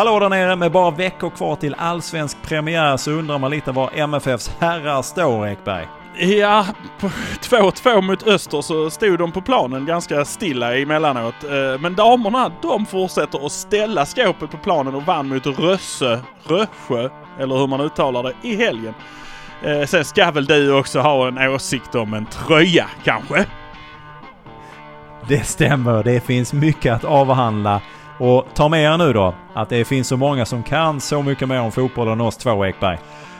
[0.00, 3.90] Hallå där nere, med bara veckor kvar till allsvensk premiär så undrar man lite var
[3.94, 5.88] MFFs herrar står, Ekberg.
[6.18, 6.66] Ja,
[7.00, 11.34] på 2-2 mot Öster så stod de på planen ganska stilla emellanåt.
[11.44, 17.08] Eh, Men damerna, de fortsätter att ställa skåpet på planen och vann mot Rösse, Rössjö,
[17.40, 18.94] eller hur man uttalar det, i helgen.
[19.62, 23.46] Eh, Sen ska väl du också ha en åsikt om en tröja, kanske?
[25.28, 27.80] Det stämmer, det finns mycket att avhandla.
[28.20, 31.48] Och ta med er nu då, att det finns så många som kan så mycket
[31.48, 32.98] mer om fotboll än oss två, Ekberg.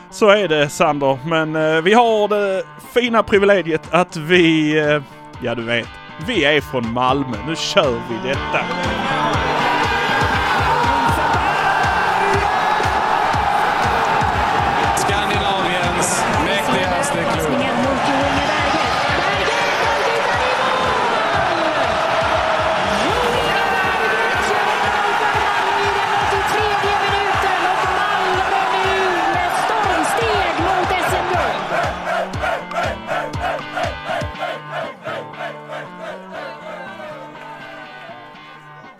[0.09, 2.63] Så är det Sander, men eh, vi har det
[2.93, 5.01] fina privilegiet att vi, eh,
[5.41, 5.87] ja du vet,
[6.27, 7.37] vi är från Malmö.
[7.47, 8.59] Nu kör vi detta!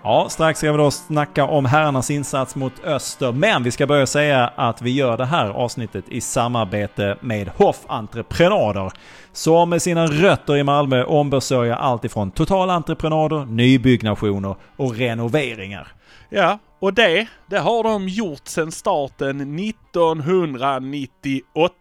[0.04, 3.32] Ja, strax ska vi då snacka om herrarnas insats mot Öster.
[3.32, 7.80] Men vi ska börja säga att vi gör det här avsnittet i samarbete med Hoff
[7.88, 8.92] Entreprenader.
[9.32, 15.88] Som med sina rötter i Malmö ombesörjer allt ifrån totalentreprenader, nybyggnationer och renoveringar.
[16.30, 21.74] Ja, och det, det har de gjort sedan starten 1998.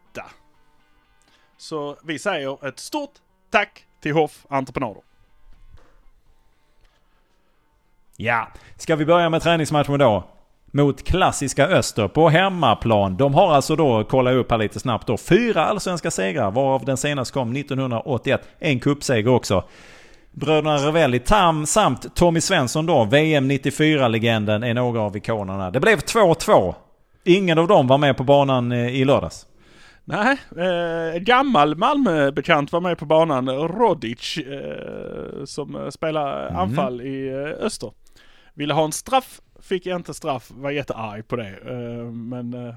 [1.58, 3.12] Så vi säger ett stort
[3.50, 5.02] tack till Hoff Entreprenader.
[8.22, 10.24] Ja, ska vi börja med träningsmatchen då?
[10.72, 13.16] Mot klassiska Öster på hemmaplan.
[13.16, 16.96] De har alltså då, kolla upp här lite snabbt då, fyra allsvenska segrar varav den
[16.96, 18.48] senaste kom 1981.
[18.58, 19.64] En cupseger också.
[20.32, 25.70] Bröderna Ravelli Tam samt Tommy Svensson då, VM 94-legenden, är några av ikonerna.
[25.70, 26.74] Det blev 2-2.
[27.24, 29.46] Ingen av dem var med på banan eh, i lördags.
[30.04, 37.28] Nej, eh, gammal Malmö-bekant var med på banan, Rodic, eh, som eh, spelar anfall i
[37.28, 37.90] eh, Öster.
[38.60, 41.48] Ville ha en straff, fick inte straff, var jättearg på det.
[41.66, 42.74] Eh, men eh,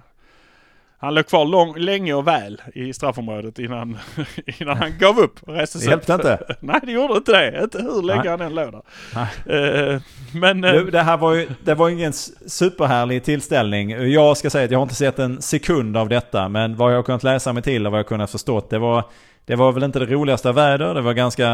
[0.97, 3.97] han låg kvar lång, länge och väl i straffområdet innan,
[4.59, 6.19] innan han gav upp och reste Det sig hjälpte upp.
[6.19, 6.55] inte?
[6.59, 7.63] Nej, det gjorde inte det.
[7.63, 8.29] Inte hur länge Nej.
[8.29, 9.93] han än låg där.
[9.93, 10.01] Eh,
[10.33, 10.61] men...
[10.61, 12.13] Nu, det här var ju det var ingen
[12.47, 13.89] superhärlig tillställning.
[14.11, 16.49] Jag ska säga att jag har inte sett en sekund av detta.
[16.49, 18.69] Men vad jag har kunnat läsa mig till och vad jag kunnat förstått.
[18.69, 19.03] Det var,
[19.45, 20.93] det var väl inte det roligaste väder.
[20.93, 21.47] Det var ganska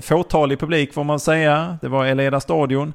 [0.00, 1.78] fåtalig publik får man säga.
[1.82, 2.92] Det var Eleda stadion.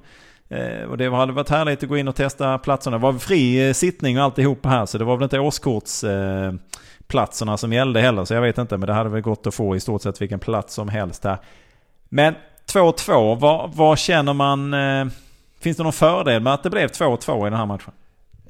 [0.50, 2.97] Eh, och det hade varit härligt att gå in och testa platserna.
[2.97, 4.85] Det var fri eh, sittning och alltihopa här.
[4.85, 8.25] Så det var väl inte årskortsplatserna eh, som gällde heller.
[8.25, 8.78] Så jag vet inte.
[8.78, 11.38] Men det hade väl gått att få i stort sett vilken plats som helst här.
[12.09, 12.35] Men
[12.73, 14.75] 2-2, vad, vad känner man?
[15.59, 17.94] Finns det någon fördel med att det blev 2-2 i den här matchen?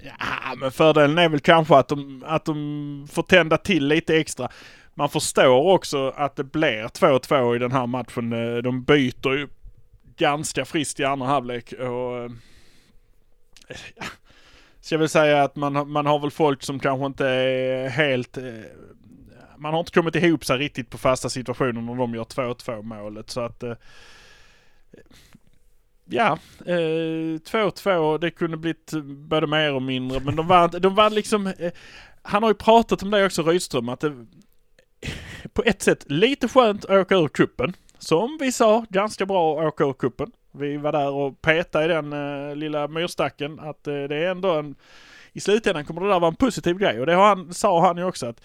[0.04, 4.50] Ja, men fördelen är väl kanske att de, att de får tända till lite extra.
[4.94, 8.30] Man förstår också att det blir 2-2 i den här matchen.
[8.64, 9.48] De byter ju
[10.18, 12.32] ganska friskt i andra halvlek och...
[13.96, 14.06] ja,
[14.82, 18.38] ska väl säga att man, har- man har väl folk som kanske inte är helt...
[18.38, 18.44] Eh,
[19.58, 23.30] man har inte kommit ihop sig riktigt på fasta situationer när de gör 2-2 målet
[23.30, 23.64] så att...
[23.64, 23.74] Eh,
[26.06, 31.48] ja, 2-2, det kunde blivit både mer och mindre, men de var, de var liksom...
[31.48, 31.72] Eh,
[32.22, 34.26] han har ju pratat om det också, Rydström, att det
[35.54, 37.74] på ett sätt lite skönt att åka ur kuppen.
[38.06, 40.28] Som vi sa, ganska bra att åka ur.
[40.52, 44.52] Vi var där och petade i den eh, lilla myrstacken att eh, det är ändå
[44.52, 44.76] en...
[45.34, 47.98] I slutändan kommer det där vara en positiv grej och det har han, sa han
[47.98, 48.42] ju också att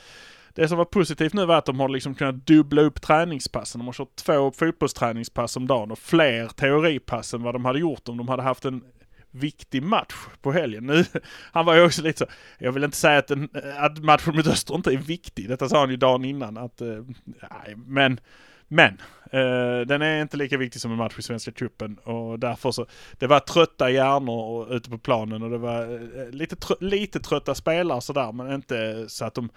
[0.55, 3.79] det som var positivt nu var att de har liksom kunnat dubbla upp träningspassen.
[3.79, 8.09] De har kört två fotbollsträningspass om dagen och fler teoripass än vad de hade gjort
[8.09, 8.85] om de hade haft en
[9.31, 10.87] viktig match på helgen.
[10.87, 11.05] Nu,
[11.53, 12.27] han var ju också lite så,
[12.59, 15.49] jag vill inte säga att, en, eh, att matchen mot Öster inte är viktig.
[15.49, 16.57] Detta sa han ju dagen innan.
[16.57, 18.21] Att, eh, nej, men,
[18.71, 19.01] men.
[19.33, 22.87] Eh, den är inte lika viktig som en match i Svenska Cupen och därför så,
[23.13, 27.55] det var trötta hjärnor ute på planen och det var eh, lite, trö, lite trötta
[27.55, 29.49] spelare sådär men inte så att de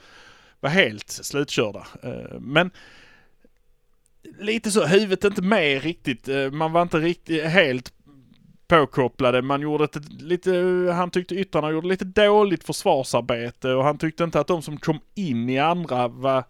[0.59, 1.88] var helt slutkörda.
[2.03, 2.71] Eh, men
[4.39, 6.27] lite så, huvudet inte med riktigt.
[6.27, 7.93] Eh, Man var inte riktigt helt
[8.67, 9.41] påkopplade.
[9.41, 10.51] Man gjorde ett lite,
[10.95, 14.99] han tyckte yttrarna gjorde lite dåligt försvarsarbete och han tyckte inte att de som kom
[15.15, 16.43] in i andra var,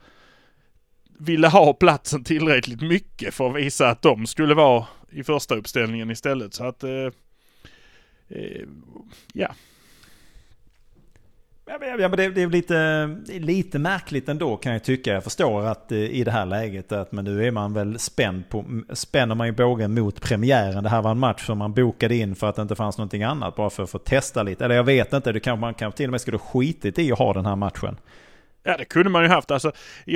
[1.20, 6.12] ville ha platsen tillräckligt mycket för att visa att de skulle vara i första uppställningen
[6.12, 6.54] istället.
[6.54, 6.90] Så att, eh,
[8.30, 8.62] eh,
[9.34, 9.48] ja.
[11.66, 12.74] Ja, men- ja, men det, det är lite,
[13.28, 15.14] det är lite märkligt ändå kan jag tycka.
[15.14, 18.50] Jag förstår att eh, i det här läget att men nu är man väl spänd
[18.50, 20.84] på, spänner man ju bågen mot premiären.
[20.84, 23.24] Det här var en match som man bokade in för att det inte fanns någonting
[23.24, 23.56] annat.
[23.56, 24.66] Bara för att få testa lite.
[24.66, 27.20] Eller jag vet inte, det kan, man kanske till och med skulle skitit i att
[27.20, 27.98] ha den här matchen.
[28.64, 29.52] Ja det kunde man ju haft.
[29.52, 29.72] Alltså,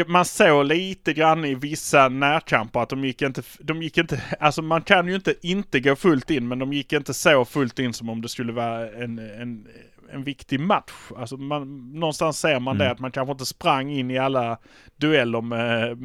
[0.08, 4.62] man såg lite grann i vissa närkamper att de gick inte, de gick inte, alltså
[4.62, 7.94] man kan ju inte inte gå fullt in men de gick inte så fullt in
[7.94, 9.68] som om det skulle vara en, en,
[10.12, 10.92] en viktig match.
[11.18, 12.94] Alltså man, någonstans ser man det Mm.
[12.94, 14.58] att man kanske inte sprang in i alla
[14.96, 15.98] dueller med,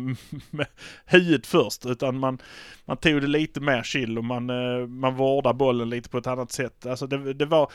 [0.50, 0.66] med
[1.06, 2.38] huvudet först utan man,
[2.84, 6.26] man tog det lite mer chill och man, eh, man vårdade bollen lite på ett
[6.26, 6.86] annat sätt.
[6.86, 7.70] Alltså det, det var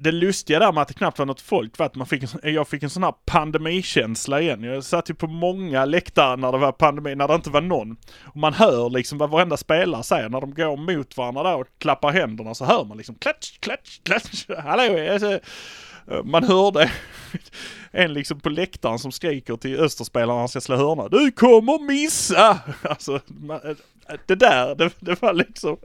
[0.00, 2.54] det lustiga där med att det knappt var något folk var att man fick en,
[2.54, 4.62] jag fick en sån här pandemikänsla igen.
[4.62, 7.96] Jag satt ju på många läktare när det var pandemi, när det inte var någon.
[8.24, 11.66] Och man hör liksom vad varenda spelare säger när de går mot varandra där och
[11.78, 14.46] klappar händerna så hör man liksom klatsch, klatsch, klatsch.
[14.64, 15.38] Hallå!
[16.24, 16.92] Man hörde
[17.90, 21.08] en liksom på läktaren som skriker till Österspelarna, när han ska slå hörna.
[21.08, 22.58] Du kommer missa!
[22.82, 23.60] Alltså, man,
[24.26, 25.76] det där, det, det var liksom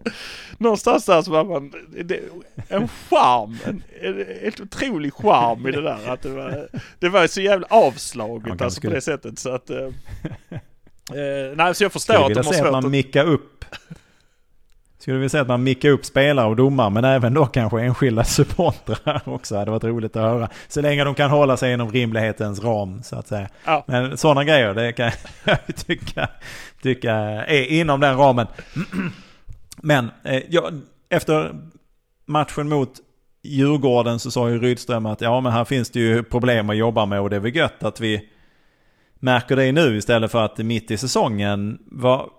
[0.57, 1.73] någonstans där så var man,
[2.03, 2.19] det,
[2.67, 6.09] en charm, en, en, en otrolig charm i det där.
[6.09, 6.67] Att det, var,
[6.99, 9.69] det var så jävla avslaget alltså på det sättet så att...
[9.69, 13.25] Eh, eh, nej så jag förstår Skulle att de har se att svårt man mickar
[13.25, 13.65] upp.
[15.03, 18.23] Skulle vilja se att man mickar upp spelare och domare men även då kanske enskilda
[18.23, 19.55] supportrar också.
[19.55, 20.49] Det hade varit roligt att höra.
[20.67, 23.49] Så länge de kan hålla sig inom rimlighetens ram så att säga.
[23.65, 23.83] Ja.
[23.87, 25.11] Men sådana grejer det kan
[25.43, 25.57] jag
[25.87, 26.29] tycka,
[26.81, 28.47] tycka är inom den ramen.
[29.81, 30.71] Men eh, ja,
[31.09, 31.55] efter
[32.25, 32.91] matchen mot
[33.43, 37.05] Djurgården så sa ju Rydström att ja men här finns det ju problem att jobba
[37.05, 38.29] med och det är väl gött att vi
[39.19, 42.29] märker det nu istället för att mitt i säsongen var,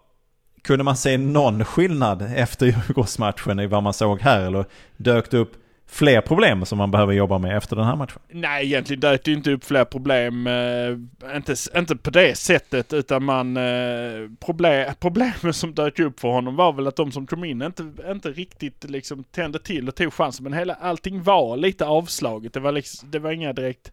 [0.65, 4.65] kunde man se någon skillnad efter Djurgårdsmatchen i vad man såg här eller
[4.97, 5.53] dök det upp
[5.87, 8.23] fler problem som man behöver jobba med efter den här matchen?
[8.31, 10.47] Nej, egentligen dök det inte upp fler problem.
[10.47, 13.57] Eh, inte, inte på det sättet utan man...
[13.57, 17.63] Eh, problem, problemen som dök upp för honom var väl att de som kom in
[17.63, 20.45] inte, inte riktigt liksom tände till och tog chansen.
[20.45, 22.53] Men hela, allting var lite avslaget.
[22.53, 23.93] Det var, liksom, det var inga direkt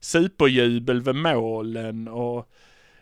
[0.00, 2.48] superjubel vid målen och...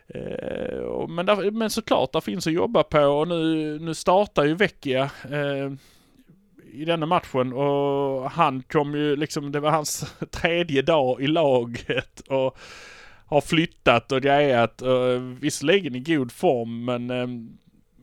[0.07, 4.55] Eh, men, där, men såklart, där finns att jobba på och nu, nu startar ju
[4.55, 5.71] Vecchia eh,
[6.71, 12.19] i denna matchen och han kom ju liksom, det var hans tredje dag i laget
[12.19, 12.57] och
[13.25, 14.81] har flyttat och grejat.
[14.81, 17.27] Och eh, visserligen i god form men eh,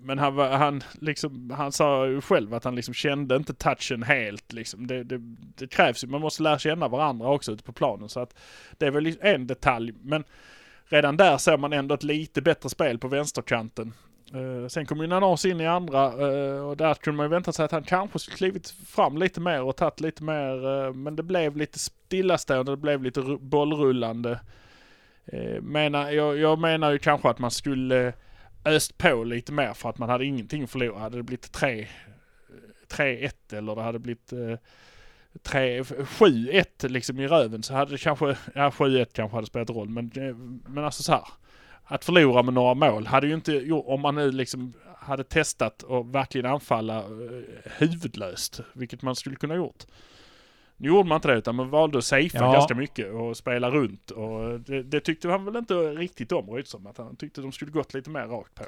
[0.05, 4.03] men han, var, han, liksom, han sa ju själv att han liksom kände inte touchen
[4.03, 4.53] helt.
[4.53, 4.87] Liksom.
[4.87, 5.19] Det, det,
[5.59, 8.09] det krävs ju, man måste lära känna varandra också ute på planen.
[8.09, 8.39] Så att
[8.79, 9.93] det är väl en detalj.
[10.03, 10.25] Men
[10.93, 13.93] redan där ser man ändå ett lite bättre spel på vänsterkanten.
[14.35, 17.53] Uh, sen kom ju Nanas in i andra uh, och där kunde man ju vänta
[17.53, 20.67] sig att han kanske skulle klivit fram lite mer och tagit lite mer.
[20.67, 24.41] Uh, men det blev lite stillastående, det blev lite bollrullande.
[25.35, 28.13] Uh, menar, jag, jag menar ju kanske att man skulle
[28.65, 30.99] öst på lite mer för att man hade ingenting att förlora.
[30.99, 31.87] Hade det blivit 3
[32.89, 34.33] 3-1 eller det hade blivit
[35.35, 39.71] eh, 3 7-1 liksom i röven så hade det kanske, ja 7-1 kanske hade spelat
[39.71, 40.37] roll men, eh,
[40.67, 41.25] men alltså så här.
[41.85, 46.15] Att förlora med några mål hade ju inte om man nu liksom hade testat och
[46.15, 47.05] verkligen anfalla eh,
[47.79, 49.85] huvudlöst, vilket man skulle kunna gjort.
[50.77, 52.53] Nu gjorde man inte det utan man valde att safea Ja.
[52.53, 56.87] ganska mycket och spela runt och det, det tyckte han väl inte riktigt om Rydström,
[56.87, 58.65] att han tyckte de skulle gått lite mer rakt på.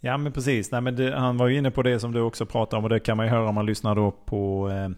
[0.00, 0.70] Ja men precis.
[0.70, 2.90] Nej, men det, han var ju inne på det som du också pratade om och
[2.90, 4.88] det kan man ju höra om man lyssnar då på eh,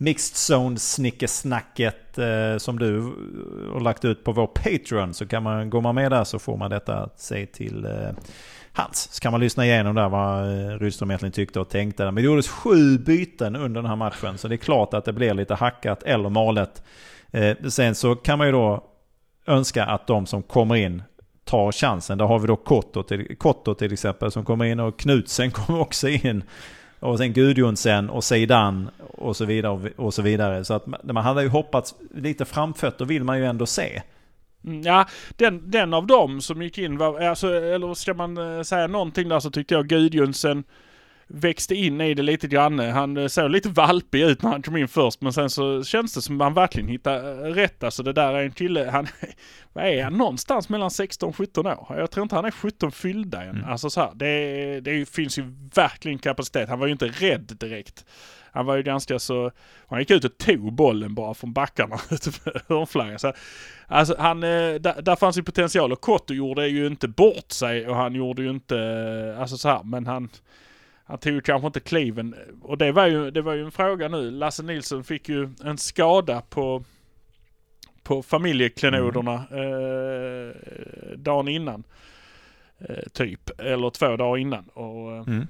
[0.00, 5.14] Mixed Zone snickesnacket eh, som du eh, har lagt ut på vår Patreon.
[5.14, 8.10] Så kan man, går man med där så får man detta att se till eh,
[8.72, 9.08] hans.
[9.12, 12.04] Så kan man lyssna igenom där vad eh, Rydström egentligen tyckte och tänkte.
[12.04, 14.38] Men det gjordes sju byten under den här matchen.
[14.38, 16.82] Så det är klart att det blir lite hackat eller malet.
[17.30, 18.84] Eh, sen så kan man ju då
[19.46, 21.02] önska att de som kommer in
[21.48, 22.18] ta chansen.
[22.18, 25.80] Där har vi då Kotto till, Kotto till exempel som kommer in och Knutsen kommer
[25.80, 26.42] också in.
[27.00, 30.64] Och sen Gudjonsen och Zeidan och så vidare och- så vidare.
[30.64, 34.02] Så att man hade ju hoppats lite framfötter vill man ju ändå se.
[34.64, 38.62] Mm, ja, den, den av dem som gick in var, alltså, eller ska man eh,
[38.62, 40.64] säga någonting där så tyckte jag Gudjonsen
[41.28, 42.78] växte in i det lite grann.
[42.78, 46.14] Han eh, såg lite valpig ut när han kom in först men sen så känns
[46.14, 47.84] det som att han verkligen hittade eh, rätt.
[47.84, 49.06] Alltså det där är en kille, han,
[49.72, 50.12] vad är han?
[50.12, 51.94] Någonstans mellan 16 och 17 år.
[51.98, 53.56] Jag tror inte han är 17 fyllda än.
[53.56, 53.70] Mm.
[53.70, 55.44] Alltså så här, det, det finns ju
[55.74, 56.68] verkligen kapacitet.
[56.68, 58.04] Han var ju inte rädd direkt.
[58.52, 59.50] Han var ju ganska så,
[59.88, 61.96] han gick ut och tog bollen bara från backarna
[62.68, 63.18] hörnflaggan.
[63.18, 63.32] Så
[63.90, 67.88] Alltså han, eh, där, där fanns ju potential och Kotto gjorde ju inte bort sig
[67.88, 70.28] och han gjorde ju inte, alltså så här, men han,
[71.08, 72.34] han tog ju kanske inte kliven.
[72.62, 74.30] Och det var ju, det var ju en fråga nu.
[74.30, 76.84] Lasse Nilsson fick ju en skada på,
[78.02, 80.54] på familjeklenoderna eh,
[81.16, 81.84] dagen innan.
[82.78, 83.60] Eh, typ.
[83.60, 84.64] Eller två dagar innan.
[84.68, 85.46] Och, eh, Mm.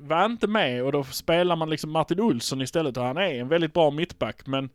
[0.00, 3.48] var inte med och då spelar man liksom Martin Olsson istället och han är en
[3.48, 4.70] väldigt bra mittback men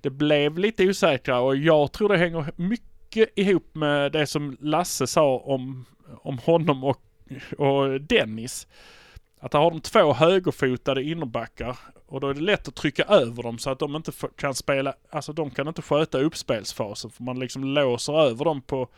[0.00, 5.06] det blev lite osäkra och jag tror det hänger mycket ihop med det som Lasse
[5.06, 5.84] sa om,
[6.22, 7.02] om honom och,
[7.58, 8.66] och Dennis.
[9.40, 13.42] Att där har de två högerfotade innerbackar och då är det lätt att trycka över
[13.42, 17.38] dem så att de inte kan spela, alltså de kan inte sköta uppspelsfasen för man
[17.38, 18.88] liksom låser över dem på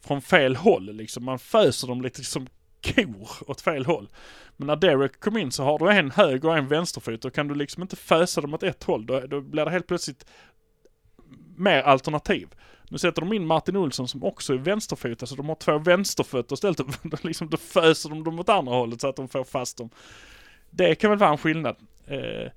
[0.00, 1.24] från fel håll liksom.
[1.24, 2.46] Man föser dem lite som
[2.82, 4.08] kor åt fel håll.
[4.56, 7.22] Men när Derek kom in så har du en höger och en vänsterfot.
[7.22, 9.06] Då kan du liksom inte fösa dem åt ett håll.
[9.06, 10.26] Då, då blir det helt plötsligt
[11.56, 12.48] mer alternativ.
[12.88, 16.54] Nu sätter de in Martin Olsson som också är vänsterfotad, så de har två vänsterfötter
[16.54, 16.80] istället.
[17.24, 19.90] Liksom, då föser de dem åt andra hållet så att de får fast dem.
[20.70, 21.76] Det kan väl vara en skillnad.
[22.06, 22.50] Eh,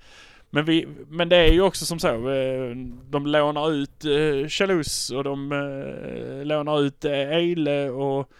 [0.50, 2.76] men, vi, men det är ju också som så, eh,
[3.10, 8.32] de lånar ut eh, Chalus och de eh, lånar ut eh, Eile och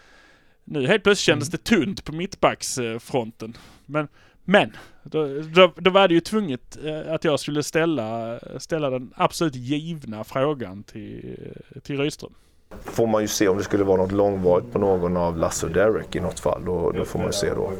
[0.64, 3.56] nu helt plötsligt kändes det tunt på mittbacksfronten.
[3.86, 4.08] Men,
[4.50, 9.12] men då, då, då var det ju tvunget eh, att jag skulle ställa, ställa den
[9.16, 11.36] absolut givna frågan till,
[11.82, 12.32] till Rydström.
[12.84, 15.72] får man ju se om det skulle vara något långvarigt på någon av Lasse och
[15.72, 16.64] Derek i något fall.
[16.64, 17.72] Då, då får man ju se då.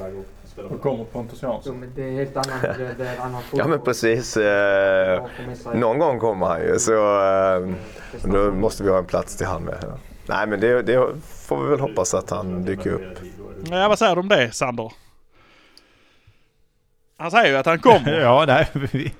[0.70, 1.72] Då kommer Pontus Jansson.
[1.74, 2.58] Jo, men det är helt annan,
[2.98, 3.16] det, är.
[3.52, 4.36] Ja men precis.
[4.36, 5.26] Eh,
[5.74, 7.74] någon gång kommer han ju så eh,
[8.24, 9.84] då måste vi ha en plats till han med.
[10.26, 13.18] Nej men det, det får vi väl hoppas att han dyker upp.
[13.70, 14.92] Ja, vad säger du om det Sander?
[17.20, 18.12] Han säger ju att han kommer.
[18.20, 19.12] Ja, nej, vi,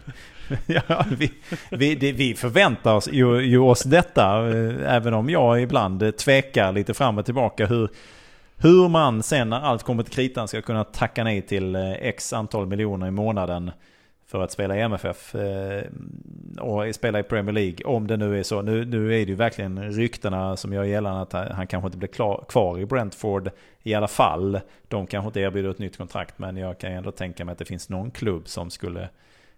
[0.66, 1.32] ja, vi,
[1.70, 6.72] vi, det, vi förväntar oss ju, ju oss detta, eh, även om jag ibland tvekar
[6.72, 7.88] lite fram och tillbaka hur,
[8.56, 12.32] hur man sen när allt kommer till kritan ska kunna tacka nej till eh, x
[12.32, 13.70] antal miljoner i månaden
[14.30, 15.84] för att spela i MFF eh,
[16.60, 17.84] och spela i Premier League.
[17.84, 18.62] Om det nu är så.
[18.62, 22.08] Nu, nu är det ju verkligen ryktena som gör gällande att han kanske inte blir
[22.08, 23.50] klar, kvar i Brentford
[23.82, 24.60] i alla fall.
[24.88, 27.58] De kanske inte erbjuder ett nytt kontrakt men jag kan ju ändå tänka mig att
[27.58, 29.08] det finns någon klubb som skulle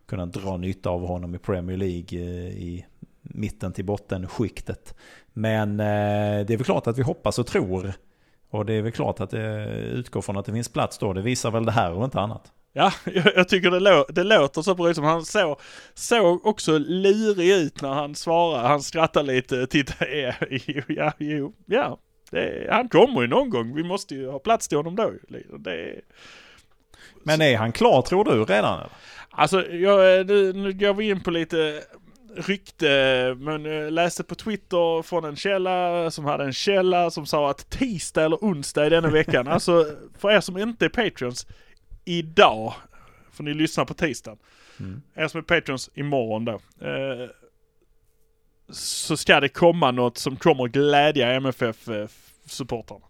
[0.06, 2.86] kunna dra nytta av honom i Premier League eh, i
[3.22, 4.94] mitten till botten skiktet.
[5.32, 7.92] Men eh, det är väl klart att vi hoppas och tror.
[8.50, 11.12] Och det är väl klart att det utgår från att det finns plats då.
[11.12, 12.52] Det visar väl det här och inte annat.
[12.72, 15.06] Ja, jag, jag tycker det, lå, det låter så på Rydström.
[15.06, 15.60] Han såg,
[15.94, 18.68] såg också lurig ut när han svarade.
[18.68, 19.66] Han skrattade lite.
[19.70, 21.98] Titta, ja, jo, ja, jo, ja.
[22.30, 23.74] Det, han kommer ju någon gång.
[23.74, 25.12] Vi måste ju ha plats till honom då.
[25.58, 26.00] Det,
[27.22, 28.78] Men är han klar tror du redan?
[28.78, 28.90] Eller?
[29.30, 31.82] Alltså, jag, nu, nu går vi in på lite
[32.36, 33.62] rykte, men
[33.94, 38.36] läste på Twitter från en källa som hade en källa som sa att tisdag eller
[38.36, 39.86] onsdag i denna veckan, alltså
[40.18, 41.46] för er som inte är Patreons,
[42.04, 42.74] idag,
[43.32, 44.38] för ni lyssnar på tisdagen,
[45.14, 47.28] er som är Patreons imorgon då, eh,
[48.70, 53.04] så ska det komma något som kommer glädja MFF-supportrarna.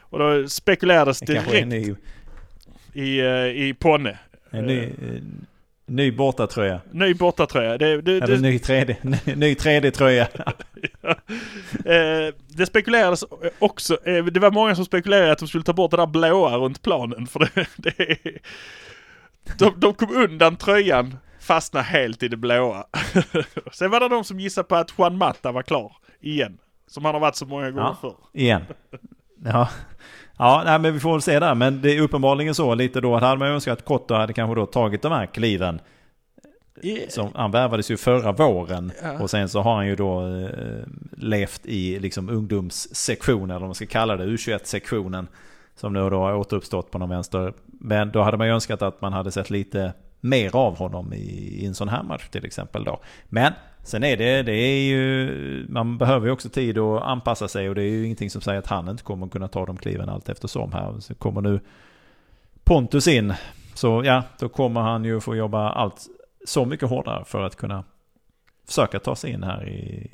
[0.00, 1.94] Och då spekulerades direkt ny,
[2.92, 4.18] i, eh, i Ponne.
[4.50, 5.22] en ny, eh,
[5.86, 6.80] ny bortatröja.
[6.92, 7.78] Ny bortatröja.
[7.78, 8.96] Det, det, Eller det, ny 3D,
[9.36, 10.28] ny 3D-tröja.
[11.84, 13.24] Eh, det spekulerades
[13.58, 16.56] också, eh, det var många som spekulerade att de skulle ta bort det där blåa
[16.56, 18.18] runt planen för det, det
[19.58, 22.84] de, de kom undan tröjan, fastnade helt i det blåa.
[23.72, 26.58] Sen var det de som gissade på att Juan Mata var klar igen.
[26.86, 27.96] Som han har varit så många gånger Ja.
[28.00, 28.16] förr.
[28.32, 28.62] Igen.
[29.44, 29.68] Ja,
[30.38, 31.54] ja nej, men vi får väl se där.
[31.54, 34.54] Men det är uppenbarligen så lite då att hade man önskat att Kotto hade kanske
[34.54, 35.80] då tagit de här kliven.
[37.08, 39.18] Som, han värvades ju förra våren Ja.
[39.22, 40.48] och sen så har han ju då eh,
[41.16, 45.28] levt i liksom ungdomssektionen, eller vad man ska kalla det, U21-sektionen.
[45.74, 47.52] Som nu då har återuppstått på någon vänster.
[47.66, 51.58] Men då hade man ju önskat att man hade sett lite mer av honom i,
[51.62, 53.00] i en sån här match till exempel då.
[53.28, 53.52] Men
[53.86, 57.74] sen är det, det är ju, man behöver ju också tid att anpassa sig och
[57.74, 60.28] det är ju ingenting som säger att han inte kommer kunna ta de kliven allt
[60.28, 61.00] eftersom här.
[61.00, 61.60] Så kommer nu
[62.64, 63.34] Pontus in,
[63.74, 66.06] så ja, då kommer han ju få jobba allt
[66.44, 67.84] så mycket hårdare för att kunna
[68.66, 70.10] försöka ta sig in här i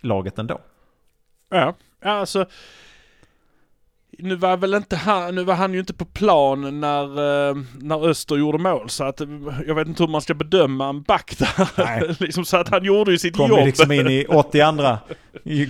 [0.00, 0.60] laget ändå.
[1.48, 2.46] Ja, ja, alltså.
[4.18, 7.02] Nu var väl inte han, nu var han ju inte på plan när,
[7.50, 9.26] eh, när Öster gjorde mål så att eh,
[9.66, 12.16] jag vet inte hur man ska bedöma en back där.
[12.22, 13.58] Liksom så att han gjorde ju sitt Kom jobb.
[13.58, 14.96] ju liksom in i 82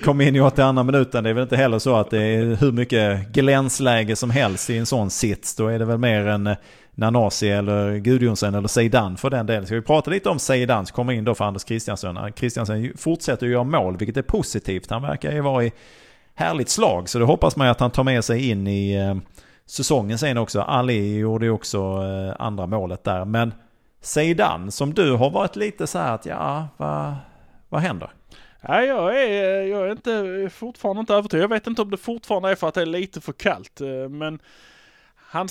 [0.04, 1.24] kom in i 82 minuten.
[1.24, 4.78] Det är väl inte heller så att det är hur mycket glänsläge som helst i
[4.78, 5.56] en sån sits.
[5.56, 6.56] Då är det väl mer än eh,
[6.94, 9.66] Nanasi eller Gudjonsen eller Zeidan för den delen.
[9.66, 12.18] Ska vi prata lite om Zeidan som kommer in då för Anders Christiansen.
[12.36, 14.90] Christiansen ju- fortsätter ju göra mål vilket är positivt.
[14.90, 15.72] Han verkar ju vara i
[16.34, 17.08] härligt slag.
[17.08, 19.14] Så det hoppas man ju att han tar med sig in i eh,
[19.66, 20.60] säsongen sen också.
[20.60, 23.24] Ali gjorde ju också eh, andra målet där.
[23.24, 23.54] Men
[24.00, 27.14] Zeidan, som du har varit lite så här att ja, vad,
[27.68, 28.10] vad händer?
[28.68, 31.42] Nej, jag är, jag är inte, fortfarande inte övertygad.
[31.42, 33.80] Jag vet inte om det fortfarande är för att det är lite för kallt.
[33.80, 34.38] Eh, men
[35.16, 35.48] han,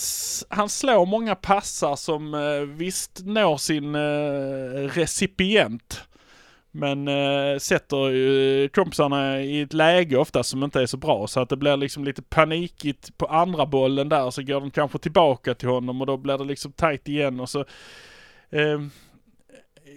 [0.50, 6.04] han slår många passar som eh, visst når sin eh, recipient.
[6.76, 11.28] Men eh, sätter ju kompisarna i ett läge ofta som inte är så bra.
[11.28, 14.32] Så att det blir liksom lite panikigt på andra bollen där.
[14.32, 17.40] Så går de kanske tillbaka till honom och då blir det liksom tight igen.
[17.40, 17.60] Och så,
[18.50, 18.80] eh,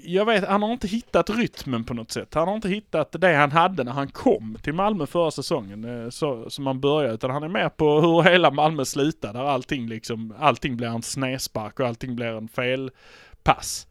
[0.04, 2.34] jag vet, han har inte hittat rytmen på något sätt.
[2.34, 6.10] Han har inte hittat det han hade när han kom till Malmö förra säsongen, eh,
[6.10, 7.14] så, som han började.
[7.14, 11.02] Utan han är mer på hur hela Malmö slutar, där allting liksom, allting blir en
[11.02, 13.86] snedspark och allting blir en felpass.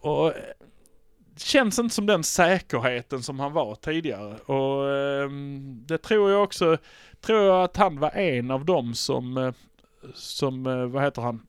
[0.00, 0.32] Och
[1.40, 4.36] känns inte som den säkerheten som han var tidigare.
[4.36, 6.76] Och ehm, det tror jag också,
[7.20, 9.52] tror jag att han var en av dem som, eh,
[10.14, 11.46] som, eh, vad heter han,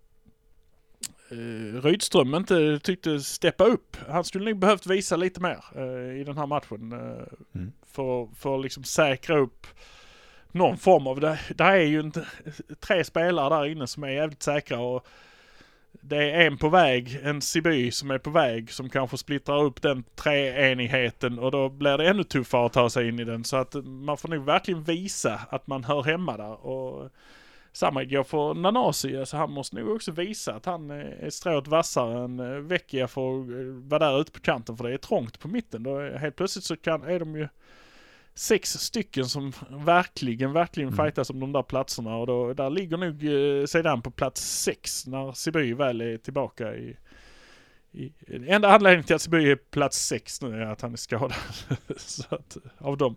[1.31, 3.97] eh, Rydström inte tyckte steppa upp.
[4.09, 6.91] Han skulle nog behövt visa lite mer eh, i den här matchen.
[6.91, 7.23] Eh,
[7.55, 7.71] Mm.
[7.85, 9.67] För, för att liksom säkra upp
[10.51, 12.25] någon form av, det, det är ju inte,
[12.79, 15.07] tre spelare där inne som är jävligt säkra och
[15.91, 19.81] det är en på väg, en Siby som är på väg som kanske splittrar upp
[19.81, 23.43] den treenigheten och då blir det ännu tuffare att ta sig in i den.
[23.43, 26.65] Så att man får nog verkligen visa att man hör hemma där.
[26.65, 27.09] Och
[27.71, 32.23] samma går för Nanasi, alltså han måste nog också visa att han är strået vassare
[32.23, 35.39] än eh, Vecchia för att eh, vara där ute på kanten för det är trångt
[35.39, 35.83] på mitten.
[35.83, 37.47] Då helt plötsligt så kan, är de ju
[38.39, 41.05] sex stycken som verkligen, verkligen Mm.
[41.05, 45.07] fightas om de där platserna och då, där ligger nog eh, sedan på plats sex
[45.07, 46.97] när Siby väl är tillbaka i
[47.91, 48.11] i,
[48.47, 51.33] enda anledningen till att Siby är plats sex nu är att han är skadad.
[51.97, 53.15] så att, av dem.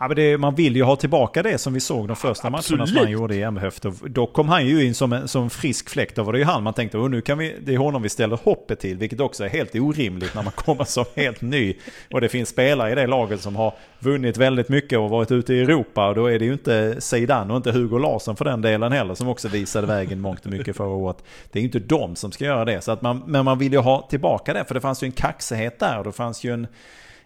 [0.00, 2.62] Ja, men det, man vill ju ha tillbaka det som vi såg de första matcherna
[2.62, 3.02] som Absolut.
[3.02, 3.46] han gjorde i.
[3.46, 6.16] Och Då kom han ju in som en som frisk fläkt.
[6.16, 8.08] Då var det ju han man tänkte, och nu kan vi, det är honom vi
[8.08, 8.96] ställer hoppet till.
[8.96, 11.74] Vilket också är helt orimligt när man kommer som helt ny.
[12.10, 15.54] Och det finns spelare i det laget som har vunnit väldigt mycket och varit ute
[15.54, 16.08] i Europa.
[16.08, 19.14] Och då är det ju inte Zeidan och inte Hugo Larsson för den delen heller.
[19.14, 21.24] Som också visade vägen mångt och mycket förra året.
[21.52, 22.80] Det är ju inte de som ska göra det.
[22.80, 24.64] Så att man, men man vill ju ha tillbaka det.
[24.64, 25.98] För det fanns ju en kaxighet där.
[25.98, 26.66] Och det fanns ju en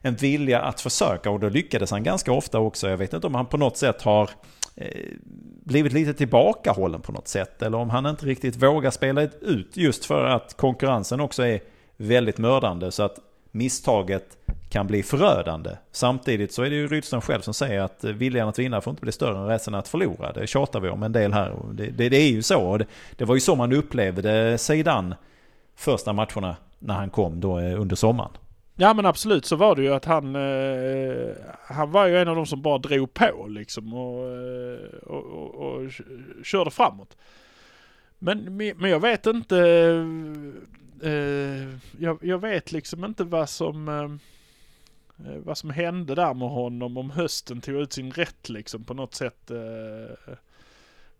[0.02, 2.88] en vilja att försöka och då lyckades han ganska ofta också.
[2.88, 4.30] Jag vet inte om han på något sätt har
[4.76, 5.12] eh,
[5.64, 10.04] blivit lite tillbakahållen på något sätt eller om han inte riktigt vågar spela ut just
[10.04, 11.60] för att konkurrensen också är
[11.96, 13.18] väldigt mördande så att
[13.50, 14.36] misstaget
[14.68, 15.70] kan bli förödande.
[15.92, 19.02] Samtidigt så är det ju Rydström själv som säger att viljan att vinna får inte
[19.02, 20.32] bli större än rädslan att förlora.
[20.32, 22.60] Det tjatar vi om en del här det, det, det är ju så.
[22.60, 25.14] Och Det, det var ju så man upplevde Zeidan
[25.76, 28.30] första matcherna när han kom då eh, under sommaren.
[28.80, 32.36] Ja men absolut så var det ju att han, eh, han var ju en av
[32.36, 35.90] de som bara drog på liksom och, eh, och, och, och
[36.44, 37.16] körde framåt.
[38.18, 39.58] Men, men jag vet inte,
[41.02, 44.04] eh, jag, jag vet liksom inte vad som, eh,
[45.28, 48.94] eh, vad som hände där med honom om hösten tog ut sin rätt liksom på
[48.94, 49.50] något sätt.
[49.50, 50.34] Eh,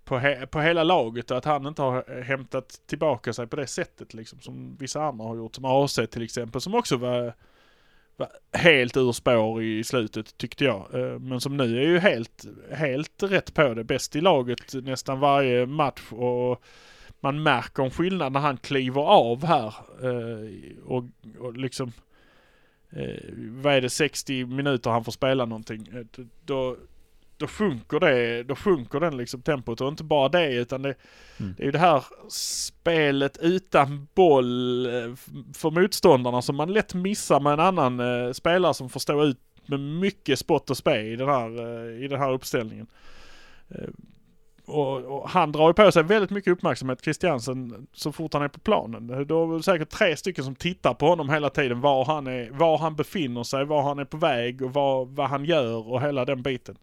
[0.05, 3.67] på, he, på hela laget och att han inte har hämtat tillbaka sig på det
[3.67, 5.55] sättet liksom som vissa andra har gjort.
[5.55, 7.35] Som AC till exempel som också var, var
[8.53, 10.95] helt ur spår i slutet tyckte jag.
[10.95, 13.85] Eh, men som nu är ju helt, helt rätt på det.
[13.85, 16.63] Bäst i laget nästan varje match och
[17.21, 20.51] man märker en skillnad när han kliver av här eh,
[20.85, 21.05] och,
[21.39, 21.93] och liksom
[22.91, 25.89] eh, vad är det 60 minuter han får spela någonting.
[26.45, 26.77] Då,
[27.39, 30.95] då sjunker det, då sjunker den liksom tempot och inte bara det utan det,
[31.41, 31.55] Mm.
[31.57, 35.15] det är ju det här spelet utan boll eh,
[35.55, 39.39] för motståndarna som man lätt missar med en annan eh, spelare som får stå ut
[39.67, 42.87] med mycket spott och spe i den här, eh, i den här uppställningen.
[43.69, 43.89] Eh,
[44.65, 48.49] och, och han drar ju på sig väldigt mycket uppmärksamhet, Christiansen, så fort han är
[48.49, 49.27] på planen.
[49.27, 52.51] Då är det säkert tre stycken som tittar på honom hela tiden, var han, är,
[52.51, 56.03] var han befinner sig, var han är på väg och vad, vad han gör och
[56.03, 56.77] hela den biten.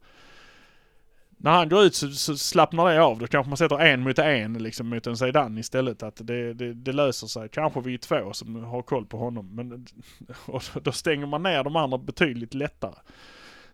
[1.38, 3.20] När han går ut så, så slappnar det av.
[3.20, 6.04] Då kanske man sätter en mot en liksom mot en Zeidan istället.
[6.04, 7.50] Att det, det, det löser sig.
[7.50, 9.56] Kanske vi är två som har koll på honom.
[9.56, 9.86] Men
[10.46, 12.96] och då stänger man ner de andra betydligt lättare.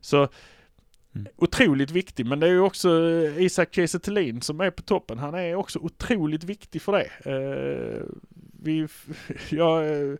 [0.02, 0.28] Så
[1.16, 1.28] Mm.
[1.38, 2.26] otroligt viktig.
[2.26, 4.00] Men det är ju också eh, Isak Kiese
[4.42, 5.20] som är på toppen.
[5.20, 7.32] Han är också otroligt viktig för det.
[7.32, 8.04] Eh,
[8.64, 8.88] vi,
[9.50, 10.16] jag eh,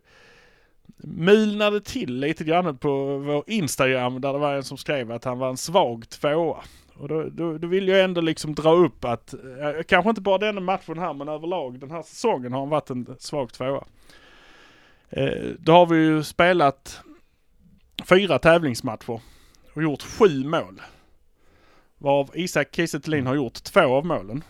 [0.96, 5.38] mulnade till lite grann på vår Instagram där det var en som skrev att han
[5.38, 6.64] var en svag tvåa.
[6.94, 10.38] Och då, då, då vill jag ändå liksom dra upp att, eh, kanske inte bara
[10.38, 13.84] denna matchen här men överlag den här säsongen har han varit en svag tvåa.
[15.10, 17.00] Eh, då har vi ju spelat
[18.08, 19.20] fyra tävlingsmatcher
[19.74, 20.82] och gjort sju mål.
[21.98, 24.44] Varav Isak Kiese Thelin har gjort två av målen.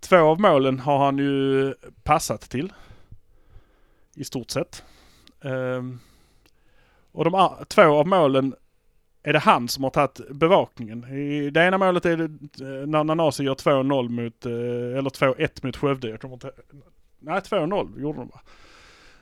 [0.00, 2.72] Två av målen har han ju passat till.
[4.14, 4.84] I stort sett.
[5.40, 5.82] Eh,
[7.12, 8.54] och de två av målen
[9.26, 11.04] är det han som har tagit bevakningen.
[11.04, 15.66] I det ena målet är det eh, när Nanasi gör 2-0 mot, eh, eller 2-1
[15.66, 16.08] mot Skövde.
[16.08, 16.38] Jag kommer
[17.18, 18.40] nej 2-0 gjorde de va?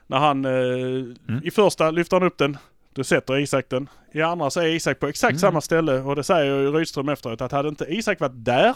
[0.06, 2.56] När han, eh, i första lyfter han upp den,
[2.92, 3.88] då sätter Isak den.
[4.12, 7.40] I andra så är Isak på exakt samma ställe och det säger ju Rydström efteråt
[7.40, 8.74] att hade inte Isak varit där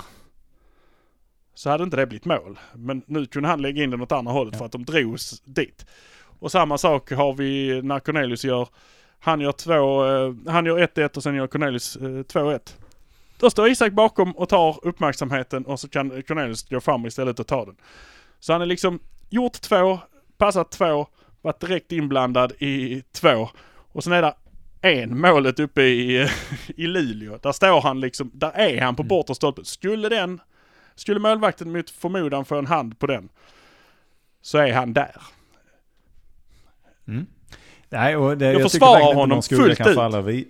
[1.54, 2.58] så hade inte det blivit mål.
[2.74, 5.86] Men nu kunde han lägga in den åt andra hållet för att de drogs dit.
[6.38, 8.68] Och samma sak har vi när Cornelius gör,
[9.20, 12.76] han gör två, eh, han gör 1-1 och sen gör Cornelius eh, 2-1.
[13.38, 17.46] Då står Isak bakom och tar uppmärksamheten och så kan Cornelius gå fram istället och
[17.46, 17.76] ta den.
[18.40, 19.98] Så han är liksom gjort två,
[20.38, 21.06] passat två,
[21.42, 23.48] varit direkt inblandad i två.
[23.92, 24.34] Och sen är det
[24.80, 26.28] en målet uppe i,
[26.66, 27.38] i Luleå.
[27.42, 29.64] Där står han liksom, där är han på bortre stolpen.
[29.64, 30.40] Skulle den,
[30.94, 33.28] skulle målvakten mot förmodan få en hand på den,
[34.42, 35.22] så är han där.
[37.90, 39.94] Nej, och det, Jag tycker försvarar honom fullt ut.
[39.94, 40.44] falla vid.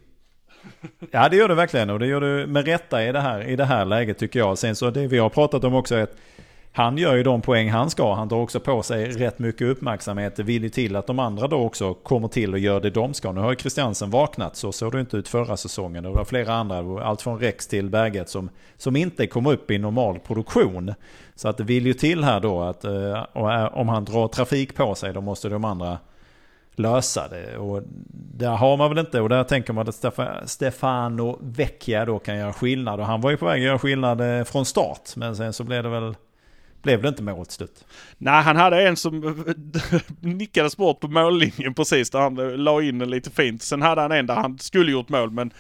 [1.11, 3.57] Ja det gör du verkligen och det gör du med rätta i det här, i
[3.57, 4.59] det här läget tycker jag.
[4.59, 6.17] Sen så det vi har pratat om också är att
[6.73, 8.15] han gör ju de poäng han ska.
[8.15, 10.37] Han tar också på sig rätt mycket uppmärksamhet.
[10.37, 13.15] Det vill ju till att de andra då också kommer till och gör det de
[13.15, 13.33] ska.
[13.33, 16.05] Nu har ju Christiansen vaknat, så såg det inte ut förra säsongen.
[16.05, 19.79] Det var flera andra, allt från Rex till Berget, som, som inte kommer upp i
[19.79, 20.95] normal produktion.
[21.35, 24.75] Så att det vill ju till här då att eh, eh, om han drar trafik
[24.75, 25.99] på sig då måste de andra
[26.79, 27.57] lösa det.
[27.57, 27.83] Och
[28.39, 32.53] där har man väl inte, och där tänker man att Stefano Vecchia då kan göra
[32.53, 33.01] skillnad.
[33.01, 35.17] Och han var ju på väg att göra skillnad eh, från start.
[35.17, 36.15] Men sen så blev det väl,
[36.83, 37.85] blev det inte mål till slut.
[38.19, 39.45] Nej, han hade en som
[40.21, 43.63] nickades bort på mållinjen precis där han eh, la in den lite fint.
[43.63, 45.53] Sen hade han en där han skulle gjort mål men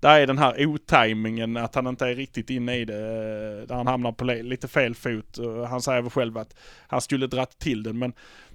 [0.00, 2.94] där är den här otajmingen att han inte är riktigt inne i det.
[2.94, 5.38] Eh, där han hamnar på lite fel fot.
[5.68, 6.56] Han säger väl själv att
[6.86, 8.12] han skulle dratt till den men,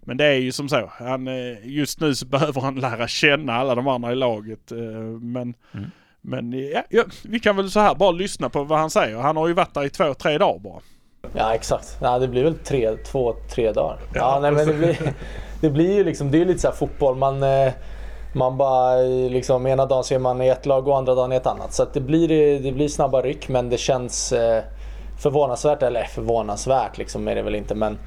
[0.08, 0.92] men det är ju som så.
[1.00, 4.72] Han, eh, just nu så behöver han lära känna alla de andra i laget.
[4.72, 4.78] eh,
[5.22, 5.54] Men,
[6.22, 9.18] men ja, ja, vi kan väl så här bara lyssna på vad han säger.
[9.18, 10.80] Han har ju varit där i två, tre dagar bara.
[11.34, 11.98] Ja exakt.
[12.02, 13.98] Ja, det blir väl tre, två, tre dagar.
[14.14, 14.98] Ja, nej, men det, blir,
[15.62, 17.16] det blir ju liksom, det är lite så här fotboll.
[17.16, 17.74] Man, eh,
[18.34, 18.96] man bara
[19.30, 21.74] liksom ena dagen så är man i ett lag och andra dagen i ett annat.
[21.74, 24.34] Så att det, blir, det blir snabba ryck men det känns
[25.20, 28.00] förvånansvärt, eller förvånansvärt liksom är det väl inte men eh,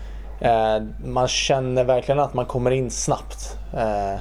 [1.05, 3.59] man känner verkligen att man kommer in snabbt.
[3.74, 4.20] Eh,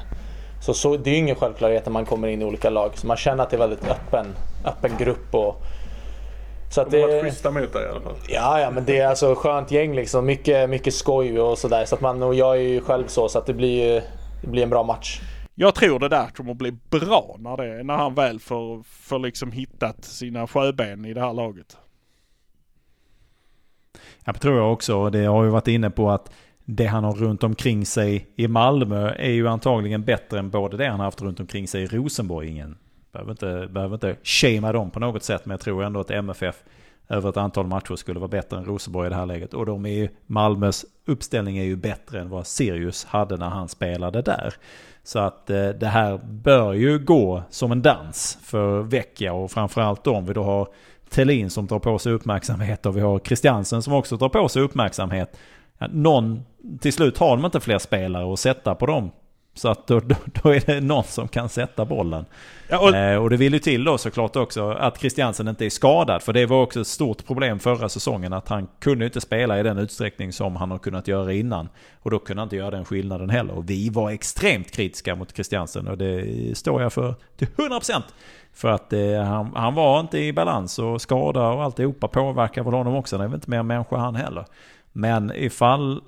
[0.62, 2.92] så, så det är ju ingen självklarhet när man kommer in i olika lag.
[2.98, 4.26] Så man känner att det är väldigt öppen,
[4.66, 5.36] öppen grupp.
[5.36, 5.56] Och,
[6.72, 8.16] så att De har varit det, schyssta mot dig i alla fall.
[8.28, 10.26] Ja, ja, men det är alltså skönt gäng liksom.
[10.26, 11.86] Mycket, mycket skoj och sådär.
[11.86, 14.04] Så att man, och jag är ju själv så, så att det blir
[14.42, 15.22] det blir en bra match.
[15.56, 19.20] Jag tror det där kommer att bli bra när, det, när han väl får, får
[19.20, 21.78] liksom hittat sina sjöben i det här laget.
[24.26, 24.98] Ja, det tror jag också.
[24.98, 26.32] Och det har ju varit inne på att
[26.66, 30.88] det han har runt omkring sig i Malmö är ju antagligen bättre än både det
[30.88, 32.50] han har haft runt omkring sig i Rosenborg.
[32.50, 32.78] Ingen
[33.12, 36.64] behöver inte, behöver inte shamea dem på något sätt, men jag tror ändå att MFF
[37.10, 39.54] över ett antal matcher skulle vara bättre än Rosenborg i det här läget.
[39.54, 43.68] Och de är ju, Malmös uppställning är ju bättre än vad Sirius hade när han
[43.68, 44.54] spelade där.
[45.04, 50.08] Så att eh, det här bör ju gå som en dans för Vecchia och framförallt
[50.08, 50.68] om vi då har
[51.10, 54.62] Thelin som tar på sig uppmärksamhet och vi har Christiansen som också tar på sig
[54.62, 55.38] uppmärksamhet.
[55.89, 56.43] Någon,
[56.80, 59.12] till slut har de inte fler spelare att sätta på dem.
[59.54, 62.26] Så att då, då, då är det någon som kan sätta bollen.
[62.67, 65.69] Ja, och, Eh, och det vill ju till då såklart också att Christiansen inte är
[65.69, 66.24] skadad.
[66.24, 69.63] För det var också ett stort problem förra säsongen att han kunde inte spela i
[69.63, 71.69] den utsträckning som han har kunnat göra innan.
[72.00, 73.54] Och då kunde han inte göra den skillnaden heller.
[73.54, 78.02] Och vi var extremt kritiska mot Christiansen och det står jag för till 100%.
[78.54, 82.74] För att eh, han, han var inte i balans och skada och alltihopa påverkar väl
[82.74, 83.16] honom också.
[83.16, 84.46] Han är väl inte mer människa han heller.
[84.92, 86.02] Men ifall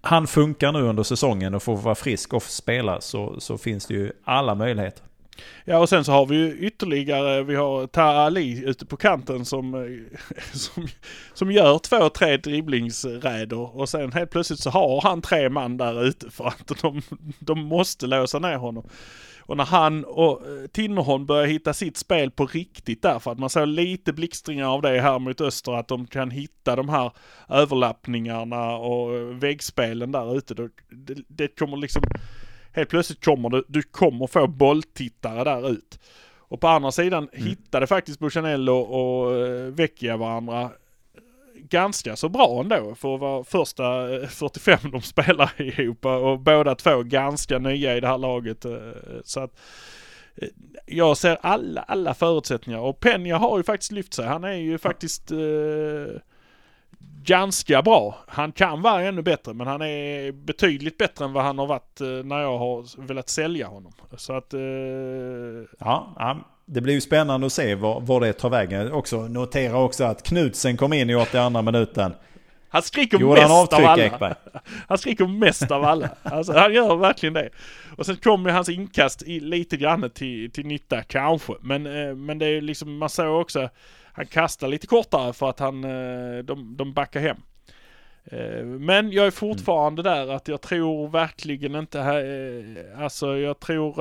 [0.00, 3.94] han funkar nu under säsongen och får vara frisk och spela så, så finns det
[3.94, 5.04] ju alla möjligheter.
[5.64, 9.44] ja, och sen så har vi ju ytterligare, vi har Taha Ali ute på kanten
[9.44, 10.18] som, eh,
[10.52, 10.88] som,
[11.34, 16.04] som gör två, tre dribblingsräder och sen helt plötsligt så har han tre man där
[16.04, 17.02] ute för att de,
[17.38, 18.84] de måste låsa ner honom.
[19.50, 23.38] Och när han och eh, Tinnerholm börjar hitta sitt spel på riktigt där, för att
[23.38, 27.12] man såg lite blixtringar av det här mot Öster, att de kan hitta de här
[27.48, 30.54] överlappningarna och eh, väggspelen där ute.
[30.54, 32.02] Då, det, det kommer liksom,
[32.72, 35.98] helt plötsligt kommer det, du kommer få bolltittare där ut.
[36.38, 40.70] Och på andra sidan hittade faktiskt Buchanello och eh, Vecchia varandra
[41.70, 46.38] ganska så bra ändå för att vara första eh, 45 de spelar ihop eh, och
[46.38, 48.64] båda två ganska nya i det här laget.
[48.64, 48.72] Eh,
[49.24, 49.60] så att
[50.86, 54.26] jag ser alla, alla förutsättningar och Penja har ju faktiskt lyft sig.
[54.26, 56.20] Han är ju faktiskt eh,
[57.22, 58.18] ganska bra.
[58.26, 62.00] Han kan vara ännu bättre men han är betydligt bättre än vad han har varit
[62.24, 63.92] när jag har velat sälja honom.
[64.16, 64.54] Så att...
[64.54, 64.60] Eh,
[65.78, 66.36] Ja, ja,
[66.72, 68.92] det blir ju spännande att se var, var det tar vägen.
[68.92, 72.14] Också notera också att Knutsen kom in i 82 minuten.
[72.68, 74.04] han skriker Gjorde han mest av avtryck alla.
[74.04, 74.34] Ekberg?
[74.88, 76.10] Han skriker mest av alla.
[76.22, 77.50] Alltså han gör verkligen det.
[77.96, 81.52] Och sen kommer hans inkast i, lite grann till, till nytta kanske.
[81.60, 83.68] Men, eh, men det är liksom, man såg också,
[84.12, 87.36] han kastar lite kortare för att han, eh, de, de backar hem.
[88.24, 92.00] Eh, Men jag är fortfarande där att jag tror verkligen inte,
[92.98, 93.94] alltså jag tror,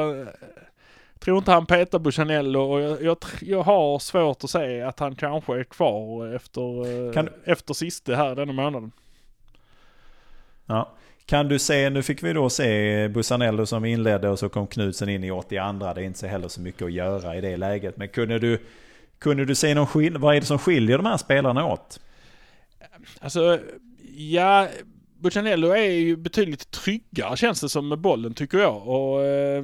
[1.19, 5.15] tror inte han petar Buchanello och jag, jag, jag har svårt att se att han
[5.15, 6.61] kanske är kvar efter,
[7.07, 8.91] eh, Kan- efter sista här denna månaden.
[10.65, 10.91] Ja.
[11.25, 15.09] Kan du se, nu fick vi då se Busanello som inledde och så kom Knutsen
[15.09, 15.93] in i 82.
[15.93, 17.97] Det är inte så heller så mycket att göra i det läget.
[17.97, 18.59] Men kunde du,
[19.19, 20.21] kunde du se någon skillnad?
[20.21, 21.99] Vad är det som skiljer de här spelarna åt?
[23.19, 23.59] Alltså,
[24.15, 24.67] ja,
[25.19, 28.87] Buchanello är ju betydligt tryggare känns det som med bollen tycker jag.
[28.87, 29.63] Och, eh,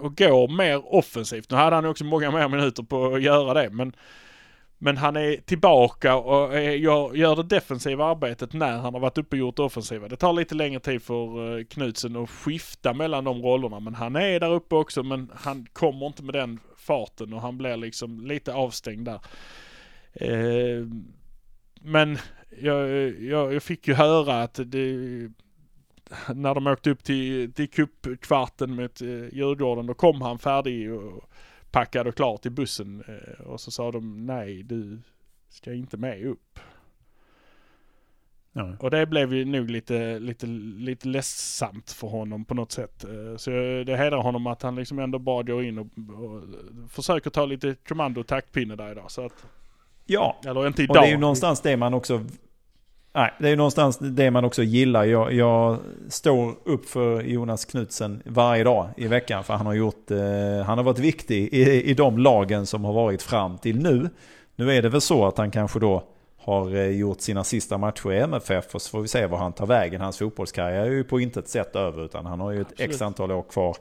[0.00, 1.50] och går mer offensivt.
[1.50, 3.70] Nu hade han också många mer minuter på att göra det.
[3.70, 3.92] Men,
[4.78, 9.18] men han är tillbaka och är, gör, gör det defensiva arbetet när han har varit
[9.18, 10.08] uppe och gjort det offensiva.
[10.08, 13.80] Det tar lite längre tid för eh, Knutsen att skifta mellan de rollerna.
[13.80, 17.58] Men han är där uppe också men han kommer inte med den farten och han
[17.58, 19.20] blir liksom lite avstängd där.
[20.12, 20.86] Eh,
[21.80, 22.18] men
[22.58, 24.96] jag, jag, jag fick ju höra att det,
[26.34, 31.30] när de åkte upp till, till cupkvarten med eh, Djurgården, då kom han färdig och
[31.70, 33.04] packad och klar till bussen.
[33.08, 34.98] Eh, och så sa de nej, du
[35.48, 36.58] ska inte med upp.
[38.52, 38.76] Ja.
[38.80, 43.04] Och det blev ju nog lite, lite, lite ledsamt för honom på något sätt.
[43.04, 43.50] Eh, Så
[43.86, 45.86] det hedrar honom att han liksom ändå bara går in och,
[46.24, 46.42] och
[46.90, 49.10] försöker ta lite kommando och taktpinne där idag.
[49.10, 49.46] Så att,
[50.06, 51.02] Ja, eller inte och idag.
[51.02, 52.24] det är ju någonstans det man också...
[53.12, 55.04] Nej, det är någonstans det man också gillar.
[55.04, 59.44] Jag, jag står upp för Jonas Knutsen varje dag i veckan.
[59.44, 60.10] För han har gjort...
[60.10, 64.08] Eh, han har varit viktig i, i de lagen som har varit fram till nu.
[64.56, 66.04] Nu är det väl så att han kanske då
[66.38, 69.52] har eh, gjort sina sista matcher i MFF och så får vi se var han
[69.52, 70.00] tar vägen.
[70.00, 72.90] Hans fotbollskarriär är ju på intet sätt över utan han har ju ett Absolut.
[72.90, 73.76] x antal år kvar.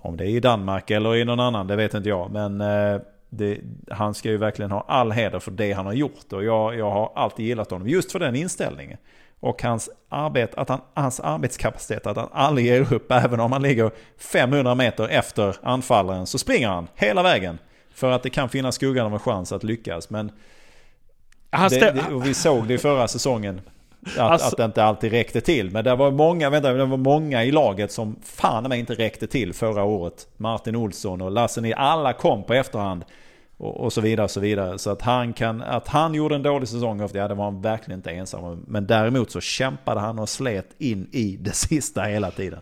[0.00, 2.30] Om det är i Danmark eller i någon annan, det vet inte jag.
[2.30, 3.00] Men eh,
[3.34, 6.32] det, han ska ju verkligen ha all heder för det han har gjort.
[6.32, 8.98] Och jag, jag har alltid gillat honom just för den inställningen.
[9.40, 13.12] Och hans, arbet, att han, hans arbetskapacitet, att han aldrig ger upp.
[13.12, 17.58] Även om han ligger 500 meter efter anfallaren så springer han hela vägen.
[17.94, 20.10] För att det kan finnas skuggan av en chans att lyckas.
[20.10, 20.32] Men
[21.50, 23.60] det, det, och vi såg det i förra säsongen.
[24.06, 25.70] Att, Alltså- att det inte alltid räckte till.
[25.70, 29.26] Men det var många, vänta, det var många i laget som fan mig inte räckte
[29.26, 30.26] till förra året.
[30.36, 33.04] Martin Olsson och Lasse Nilsson, alla kom på efterhand.
[33.56, 34.78] Och, och så vidare, så vidare.
[34.78, 37.98] Så att han, kan, att han gjorde en dålig säsong, ja det var han verkligen
[37.98, 38.64] inte ensam om.
[38.68, 42.60] Men däremot så kämpade han och slet in i det sista hela tiden.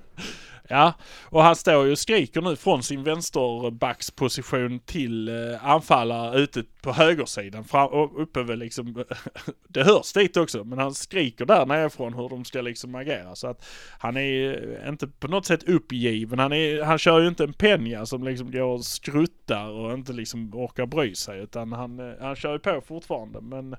[0.73, 6.65] Ja, och han står ju och skriker nu från sin vänsterbacksposition till eh, anfallare ute
[6.83, 7.65] på högersidan.
[7.65, 9.05] Fram, och uppe väl liksom,
[9.69, 13.35] det hörs dit också, men han skriker där nerifrån hur de ska liksom agera.
[13.37, 13.65] Så att
[13.99, 16.39] han är inte på något sätt uppgiven.
[16.39, 20.13] Han, är, han kör ju inte en penja som liksom går och skruttar och inte
[20.13, 21.41] liksom orkar bry sig.
[21.41, 23.41] Utan han, eh, han kör ju på fortfarande.
[23.41, 23.77] Men,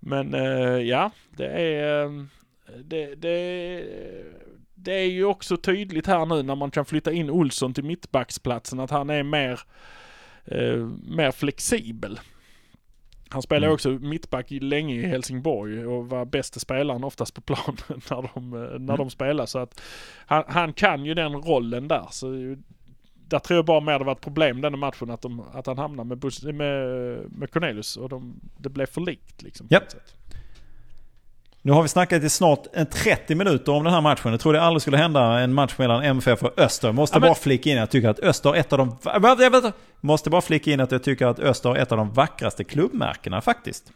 [0.00, 2.04] men eh, ja, det är...
[2.04, 2.10] Eh,
[2.84, 3.84] det, det,
[4.82, 8.80] det är ju också tydligt här nu när man kan flytta in Olsson till mittbacksplatsen
[8.80, 9.60] att han är mer,
[10.44, 10.76] eh,
[11.08, 12.20] mer flexibel.
[13.28, 13.74] Han spelade Mm.
[13.74, 18.78] också mittback länge i Helsingborg och var bästa spelaren oftast på plan när de, eh,
[18.78, 19.46] när de spelar.
[19.46, 19.80] Så att
[20.26, 22.06] han, han kan ju den rollen där.
[22.10, 22.56] Så
[23.28, 25.78] där tror jag bara mer det var ett problem den matchen att, de, att han
[25.78, 26.86] hamnade med, Bus- med,
[27.32, 29.68] med Cornelius och de, det blev för likt liksom.
[29.68, 30.14] på något sätt.
[31.62, 34.30] Nu har vi snackat i snart en 30 minuter om den här matchen.
[34.30, 36.92] Jag trodde aldrig skulle hända en match mellan MFF och Öster.
[36.92, 38.96] Måste Ja, men- bara flika in att jag tycker att Öster har ett av de...
[39.04, 42.64] Jag måste bara flika in att jag tycker att Öster har ett av de vackraste
[42.64, 43.92] klubbmärkena faktiskt.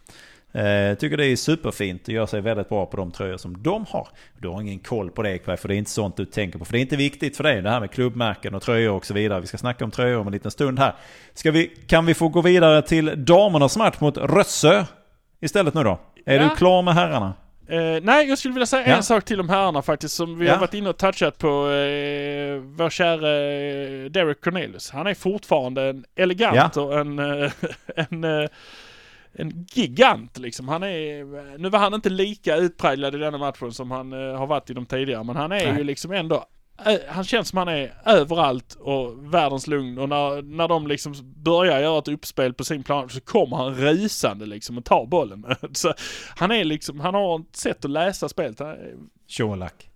[0.53, 3.63] Eh, Jag tycker det är superfint och gör sig väldigt bra på de tröjor som
[3.63, 4.09] de har.
[4.39, 6.65] Du har ingen koll på det Ekberg, för det är inte sånt du tänker på.
[6.65, 9.15] För det är inte viktigt för dig det här med klubbmärken och tröjor och så
[9.15, 9.41] vidare.
[9.41, 10.95] Vi ska snacka om tröjor om en liten stund här.
[11.35, 14.85] Ska vi, kan vi få gå vidare till damernas match mot Rössö
[15.41, 16.01] istället nu då?
[16.27, 16.43] Är Ja.
[16.43, 17.35] du klar med herrarna?
[17.69, 18.97] Eh, nej, jag skulle vilja säga Ja.
[18.97, 20.53] en sak till om herrarna faktiskt som vi Ja.
[20.53, 21.49] har varit inne och touchat på.
[21.49, 24.91] Eh, vår käre eh, Derek Cornelius.
[24.91, 27.53] Han är fortfarande en elegant och en, eh,
[27.97, 28.49] en, eh,
[29.33, 30.69] en gigant liksom.
[30.69, 34.71] Han är, nu var han inte lika utpräglad i denna matchen som han har varit
[34.71, 35.75] i de tidigare, men han är Nej.
[35.79, 36.45] ju liksom ändå
[37.09, 41.81] han känns som han är överallt och världens lugn och när, när de liksom börjar
[41.81, 45.45] göra ett uppspel på sin plan så kommer han rusande liksom och tar bollen.
[45.73, 45.95] Så
[46.37, 48.59] han är liksom, han har ett sätt att läsa spelet.
[48.59, 48.77] Han
[49.39, 49.91] Colak.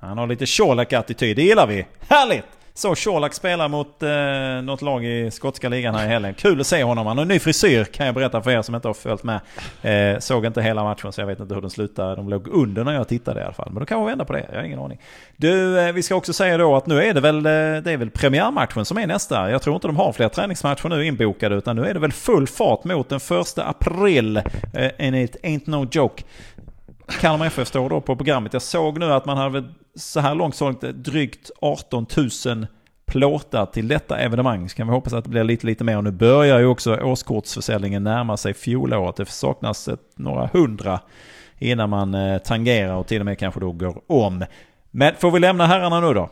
[0.00, 1.86] Han har lite Colak-attityd, det gillar vi.
[2.08, 2.63] Härligt!
[2.76, 6.34] Så Colak spelar mot eh, något lag i skotska ligan här i helgen.
[6.34, 7.06] Kul att se honom.
[7.06, 9.40] Han har en ny frisyr kan jag berätta för er som inte har följt med.
[9.82, 12.16] Eh, såg inte hela matchen så jag vet inte hur den slutade.
[12.16, 13.70] De låg under när jag tittade i alla fall.
[13.70, 15.00] Men då kan vi vända på det, jag har ingen aning.
[15.36, 17.42] Du, eh, vi ska också säga då att nu är det väl, eh,
[17.82, 19.50] det är väl premiärmatchen som är nästa.
[19.50, 22.46] Jag tror inte de har fler träningsmatcher nu inbokade utan nu är det väl full
[22.46, 24.36] fart mot den första april.
[24.36, 26.22] Eh, and it ain't no joke.
[27.20, 28.52] Kalmar FF står då på programmet.
[28.52, 29.64] Jag såg nu att man hade
[29.96, 32.06] så här långt sålt drygt 18
[32.46, 32.66] 000
[33.06, 34.68] plåtar till detta evenemang.
[34.68, 35.96] Så kan vi hoppas att det blir lite, lite mer.
[35.96, 39.16] Och nu börjar ju också årskortsförsäljningen närma sig fjolåret.
[39.16, 41.00] Det saknas ett, några hundra
[41.58, 44.44] innan man eh, tangerar och till och med kanske då går om.
[44.90, 46.30] Men får vi lämna herrarna nu då?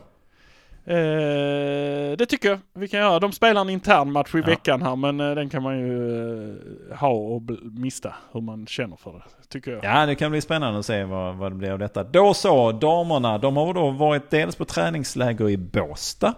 [0.85, 3.19] Eh, det tycker jag vi kan göra.
[3.19, 4.43] De spelar en intern match i Ja.
[4.45, 6.49] veckan här men eh, den kan man ju
[6.91, 9.23] eh, ha och mista hur man känner för det.
[9.49, 9.83] Tycker jag.
[9.83, 12.03] Ja, det kan bli spännande att se vad, vad det blir av detta.
[12.03, 13.37] Då så, damerna.
[13.37, 16.33] De har då varit dels på träningsläger i Båstad.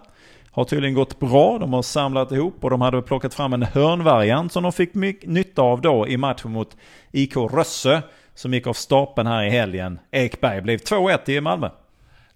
[0.50, 1.58] Har tydligen gått bra.
[1.58, 5.30] De har samlat ihop och de hade plockat fram en hörnvariant som de fick mycket
[5.30, 6.76] nytta av då i matchen mot
[7.12, 8.00] IK Rössö.
[8.34, 9.98] Som gick av stapeln här i helgen.
[10.10, 11.68] Ekberg blev 2-1 i Malmö.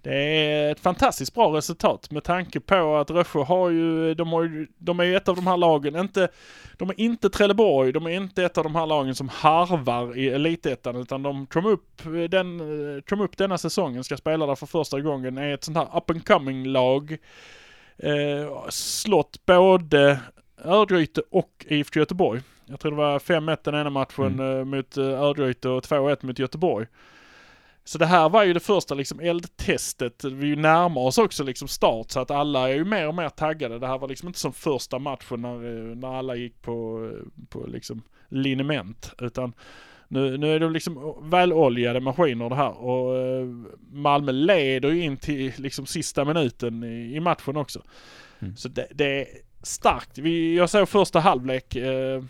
[0.02, 4.42] Det är ett fantastiskt bra resultat med tanke på att Rössjö har ju, de, har
[4.42, 6.28] ju, de är ju ett av de här lagen, inte,
[6.76, 10.28] de är inte Trelleborg, de är inte ett av de här lagen som harvar i
[10.28, 12.60] elitettan utan de kom upp, den,
[13.08, 16.10] kom upp denna säsongen, ska spela där för första gången, är ett sånt här up
[16.10, 17.18] and coming lag.
[17.98, 20.20] Eh, slått både
[20.64, 22.40] Örgryte och IFK Göteborg.
[22.66, 26.38] Jag tror det var 5-1 den ena matchen eh, mot eh, Örgryte och 2-1 mot
[26.38, 26.86] Göteborg.
[27.90, 30.24] Så det här var ju det första liksom eldtestet.
[30.24, 33.78] Vi närmar oss också liksom start så att alla är ju mer och mer taggade.
[33.78, 37.46] Det här var liksom inte som första matchen när, eh, när alla gick på, eh,
[37.48, 39.12] på liksom liniment.
[39.18, 39.52] Utan
[40.08, 43.46] nu, nu är det liksom väloljade maskiner det här och eh,
[43.92, 47.82] Malmö leder ju in till liksom sista minuten i, i matchen också.
[48.38, 48.56] Mm.
[48.56, 49.26] Så det, det är
[49.62, 50.18] starkt.
[50.18, 52.22] Vi, jag såg första halvlek eh,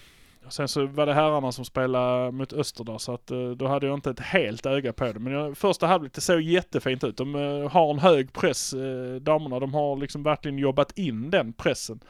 [0.50, 3.86] Sen så var det herrarna som spelade mot Öster då, så att eh, då hade
[3.86, 5.18] jag inte ett helt öga på det.
[5.18, 7.16] Men jag, första halvlek, det såg jättefint ut.
[7.16, 9.60] De eh, har en hög press, eh, damerna.
[9.60, 12.00] De har liksom verkligen jobbat in den pressen.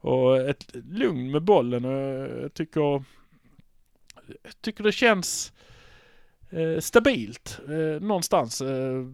[0.00, 1.84] Och ett lugn med bollen.
[1.84, 3.04] och Jag tycker,
[4.42, 5.52] jag tycker det känns
[6.50, 8.60] eh, stabilt eh, någonstans.
[8.60, 9.06] Eh,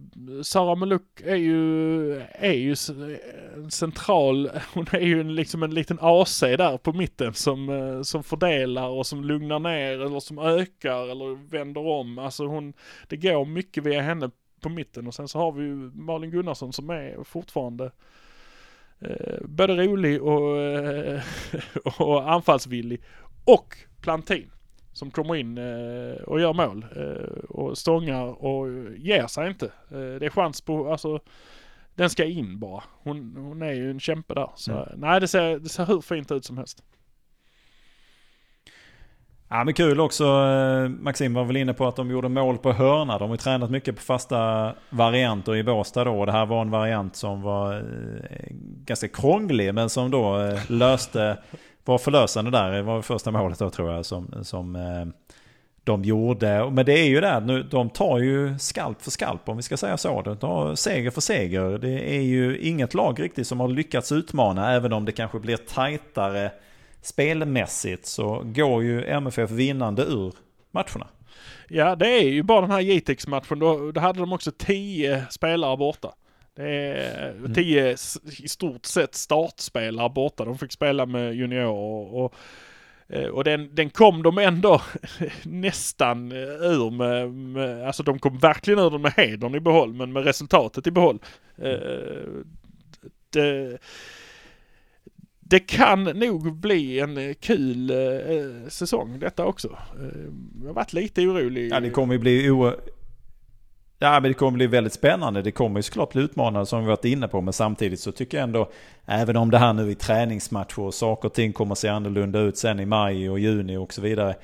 [0.43, 5.73] Sara Maluk är ju, är ju eh, en central, hon är ju en, liksom en
[5.73, 10.39] liten AC där på mitten som, eh, som fördelar och som lugnar ner eller som
[10.39, 12.19] ökar eller vänder om.
[12.19, 12.73] Alltså hon,
[13.07, 14.29] det går mycket via henne
[14.61, 17.91] på mitten och sen så har vi ju Malin Gunnarsson som är fortfarande
[18.99, 21.21] eh, både rolig och, eh,
[21.97, 23.01] och anfallsvillig.
[23.45, 24.51] Och Plantin
[24.97, 29.65] som kommer in eh, och gör mål eh, och stångar och ger sig inte.
[29.65, 31.19] Eh, det är chans på, alltså
[31.95, 32.83] den ska in bara.
[33.03, 34.49] Hon, hon är ju en kämpe där.
[34.55, 34.85] Så Mm.
[34.95, 36.83] nej det ser, det ser hur fint ut som helst.
[39.49, 40.23] Ja men kul också,
[40.99, 43.17] Maxim var väl inne på att de gjorde mål på hörna.
[43.17, 46.25] De har ju tränat mycket på fasta varianter i Båstad då.
[46.25, 47.85] Det här var en variant som var
[48.85, 51.37] ganska krånglig men som då löste,
[51.87, 52.71] var förlösande där.
[52.71, 55.05] Det var första målet då tror jag som, som eh,
[55.83, 56.69] de gjorde.
[56.71, 59.77] Men det är ju det, nu, de tar ju skalp för skalp om vi ska
[59.77, 60.21] säga så.
[60.21, 61.77] De tar seger för seger.
[61.77, 65.57] Det är ju inget lag riktigt som har lyckats utmana även om det kanske blir
[65.57, 66.51] tajtare
[67.01, 70.33] spelmässigt så går ju MFF vinnande ur
[70.71, 71.07] matcherna.
[71.67, 73.59] Ja det är ju bara den här Jitex-matchen.
[73.59, 76.13] Då, då hade de också tio spelare borta.
[76.57, 80.45] Det är tio s- i stort sett startspelare borta.
[80.45, 82.33] De fick spela med juniorer och, och
[83.07, 84.81] eh, och den, den kom de ändå
[85.43, 89.93] nästan eh, ur med, med, alltså de kom verkligen ur den med hedern i behåll,
[89.93, 91.19] men med resultatet i behåll.
[91.57, 92.43] Eh,
[93.29, 93.77] Det,
[95.39, 99.67] det kan nog bli en kul eh, säsong detta också.
[99.67, 100.19] Eh,
[100.61, 101.71] Jag har varit lite orolig.
[101.71, 102.49] Ja det kommer ju bli.
[103.99, 105.41] Ja men det kommer bli väldigt spännande.
[105.41, 107.41] Det kommer ju såklart bli utmanande som vi varit inne på.
[107.41, 108.69] Men samtidigt så tycker jag ändå,
[109.05, 112.39] även om det här nu är träningsmatcher och saker och ting kommer att se annorlunda
[112.39, 114.35] ut sen i maj och juni och så vidare.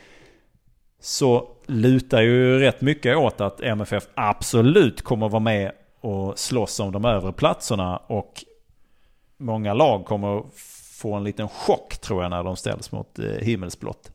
[1.00, 6.80] Så lutar ju rätt mycket åt att MFF absolut kommer att vara med och slåss
[6.80, 7.98] om de övre platserna.
[7.98, 8.44] Och
[9.38, 10.46] många lag kommer att
[11.02, 14.13] få en liten chock tror jag när de ställs mot eh, himmelsblått.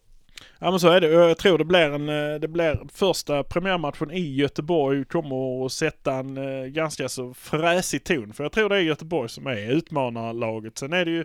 [0.60, 1.08] Ja men så är det.
[1.08, 6.14] Jag tror det blir en, eh, det blir första premiärmatchen i Göteborg kommer att sätta
[6.14, 8.32] en eh, ganska så fräsig ton.
[8.32, 10.78] För jag tror det är Göteborg som är utmanarlaget.
[10.78, 11.24] Sen är det ju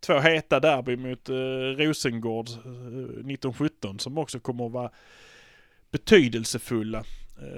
[0.00, 4.90] två heta derby mot eh, Rosengård 1917 som också kommer att vara
[5.90, 7.04] betydelsefulla.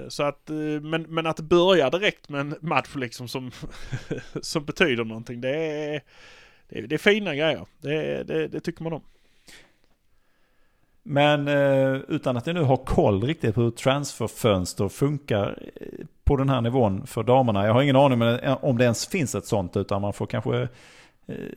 [0.09, 0.49] Så att,
[0.81, 3.51] men, men att börja direkt med en match liksom som,
[4.41, 6.01] som betyder någonting, det är,
[6.69, 7.65] det är, det är fina grejer.
[7.81, 9.03] Det, det, det tycker man om.
[11.07, 16.35] Men eh, utan att jag nu har koll riktigt på hur transferfönster funkar eh, på
[16.35, 17.65] den här nivån för damerna.
[17.65, 18.21] Jag har ingen aning
[18.61, 20.67] om det ens finns ett sånt utan man får kanske eh,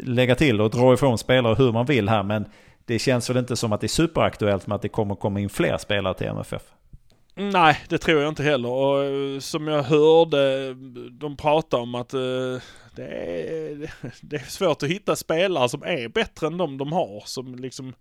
[0.01, 2.23] lägga till och dra ifrån spelare hur man vill här.
[2.23, 2.45] Men
[2.85, 5.49] det känns väl inte som att det är superaktuellt med att det kommer komma in
[5.49, 6.63] fler spelare till MFF.
[7.35, 8.69] Nej, det tror jag inte heller.
[8.69, 10.75] Och eh, som jag hörde
[11.11, 13.91] de prata om att det är,
[14.21, 17.23] det är svårt att hitta spelare som är bättre än de de har.
[17.27, 17.95] Som liksom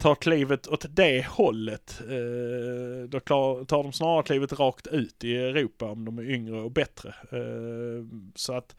[0.00, 2.00] tar klivet åt det hållet.
[2.00, 6.70] Eh, Då tar de snarare klivet rakt ut i Europa om de är yngre och
[6.70, 7.08] bättre.
[7.30, 8.76] Eh, Så att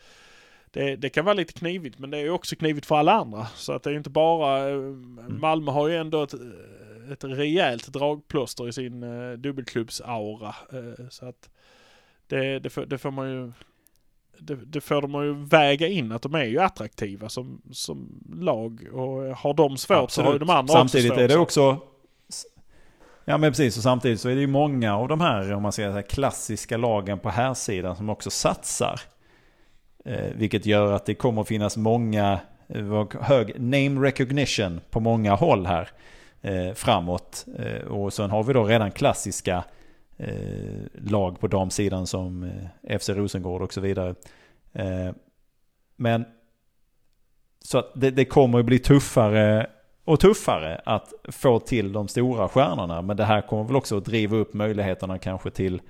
[0.72, 3.46] det, det kan vara lite knivigt men det är också knivigt för alla andra.
[3.46, 4.78] Så att det är inte bara, eh,
[5.30, 6.34] Malmö har ju ändå ett,
[7.12, 10.56] ett rejält dragplåster i sin eh, dubbelklubbsaura.
[10.74, 11.50] Eh, så att
[12.28, 13.52] det, det, får, det får man ju
[14.42, 18.88] det, det får de ju väga in att de är ju attraktiva som, som lag
[18.94, 21.24] och har de svårt så har ju de andra Samtidigt också svårt.
[21.24, 21.78] är det också...
[23.26, 25.72] Ja men precis, och samtidigt så är det ju många av de här, om man
[25.72, 29.00] säger så här, klassiska lagen på här sidan som också satsar.
[30.06, 35.36] Eh, vilket gör att det kommer att finnas många, eh, hög name recognition på många
[35.36, 35.90] håll här
[36.42, 37.46] eh, framåt.
[37.60, 39.64] Eh, och sen har vi då redan klassiska
[40.18, 42.44] Eh, lag på damsidan som
[42.84, 44.16] eh, FC Rosengård och så vidare.
[44.74, 45.12] Eh,
[45.96, 46.26] men
[47.60, 49.68] så att det, det kommer att bli tuffare
[50.06, 53.02] och tuffare att få till de stora stjärnorna.
[53.02, 55.82] Men det här kommer väl också att driva upp möjligheterna kanske till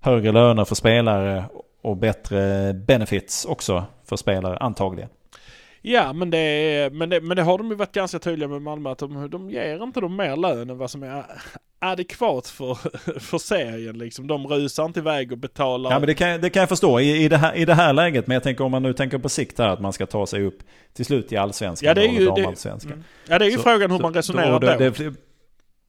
[0.00, 1.44] högre löner för spelare
[1.82, 5.10] och bättre benefits också för spelare antagligen.
[5.82, 8.90] Ja men det, men, det, men det har de ju varit ganska tydliga med Malmö
[8.90, 11.24] att de, de ger inte dem mer lön än vad som är
[11.90, 12.74] adekvat för,
[13.20, 14.26] för serien liksom.
[14.26, 15.90] De rusar inte iväg och betalar.
[15.90, 17.92] Ja men det kan, det kan jag förstå i, i, det här, i det här
[17.92, 18.26] läget.
[18.26, 20.44] Men jag tänker om man nu tänker på sikt här att man ska ta sig
[20.44, 20.58] upp
[20.92, 21.86] till slut i allsvenskan.
[21.88, 22.70] Ja, det är ju- det-.
[22.90, 23.04] Mm.
[23.28, 24.90] Ja det är ju Så- frågan hur så- man resonerar och det, då.
[25.04, 25.14] det,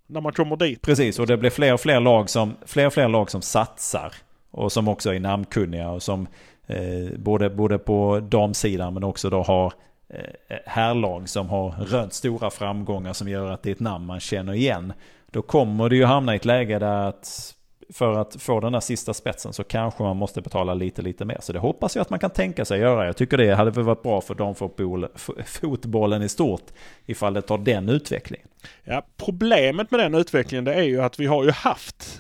[0.08, 0.82] när man kommer dit.
[0.82, 4.14] Precis, och det blir fler och fler lag som, fler och fler lag som satsar.
[4.52, 6.28] Och som också är namnkunniga och som
[6.68, 9.74] eh, både, både på damsidan men också då har
[10.10, 14.20] eh, herrlag som har rönt stora framgångar som gör att det är ett namn man
[14.20, 14.94] känner igen.
[15.36, 17.56] Då kommer det ju hamna i ett läge där att
[17.94, 21.38] för att få den där sista spetsen så kanske man måste betala lite, lite mer.
[21.42, 23.06] Så det hoppas jag att man kan tänka sig göra.
[23.06, 26.62] Jag tycker det hade väl varit bra för damfotboll- f- fotbollen i stort
[27.06, 28.48] ifall det tar den utvecklingen.
[28.84, 32.20] Ja, problemet med den utvecklingen det är ju att vi har ju haft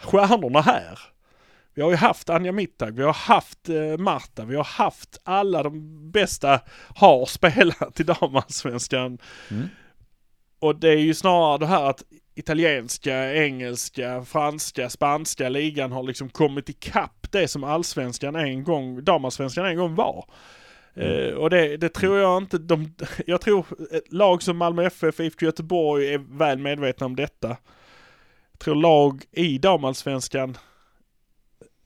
[0.00, 0.98] stjärnorna här.
[1.74, 5.62] Vi har ju haft Anja Mittag, vi har haft eh, Marta, vi har haft alla
[5.62, 6.60] de bästa
[6.96, 9.18] har spelat i damallsvenskan.
[9.50, 9.68] Mm.
[10.58, 12.02] Och det är ju snarare det här att
[12.36, 19.66] italienska, engelska, franska, spanska ligan har liksom kommit ikapp det som allsvenskan en gång, damallsvenskan
[19.66, 20.24] en gång var.
[20.94, 22.94] Eh, och det, det tror jag inte de,
[23.26, 23.66] jag tror
[24.10, 27.48] lag som Malmö FF, IFK Göteborg är väl medvetna om detta.
[28.52, 30.58] Jag tror lag i damallsvenskan,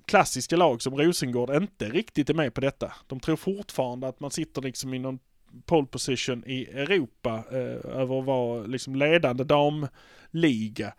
[0.07, 2.93] klassiska lag som Rosengård, inte riktigt är med på detta.
[3.07, 5.19] De tror fortfarande att man sitter liksom i någon
[5.67, 10.95] pole position i Europa eh, över att vara liksom ledande damliga.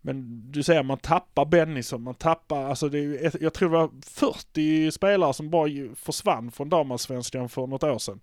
[0.00, 3.76] Men du säger man tappar Bennison, man tappar, alltså det är ju, jag tror det
[3.76, 8.20] var 40 spelare som bara försvann från damallsvenskan för något år sedan.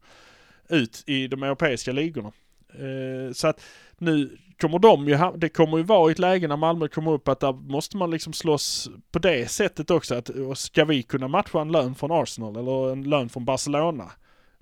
[0.69, 2.31] Ut i de europeiska ligorna.
[2.69, 3.61] Eh, så att
[3.97, 7.27] nu kommer de ju, det kommer ju vara i ett läge när Malmö kommer upp
[7.27, 10.15] att där måste man liksom slåss på det sättet också.
[10.15, 14.11] Att, ska vi kunna matcha en lön från Arsenal eller en lön från Barcelona?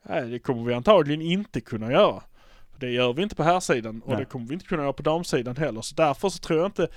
[0.04, 2.24] Nej, det kommer vi antagligen inte kunna göra.
[2.78, 4.20] Det gör vi inte på här sidan och Nej.
[4.20, 5.82] det kommer vi inte kunna göra på damsidan heller.
[5.82, 6.88] Så därför så tror jag inte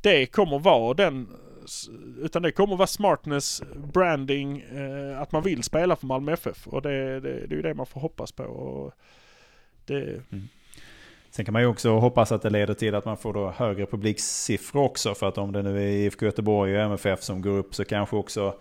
[0.00, 1.28] det kommer vara den
[2.22, 6.66] utan det kommer vara smartness, branding, eh, att man vill spela för Malmö FF.
[6.66, 8.44] Och det, det, det är ju det man får hoppas på.
[8.44, 8.92] Och
[9.86, 10.22] det,
[11.30, 13.86] Sen kan man ju också hoppas att det leder till att man får då högre
[13.86, 15.14] publiksiffror också.
[15.14, 18.16] För att om det nu är IFK Göteborg och MFF som går upp så kanske
[18.16, 18.54] också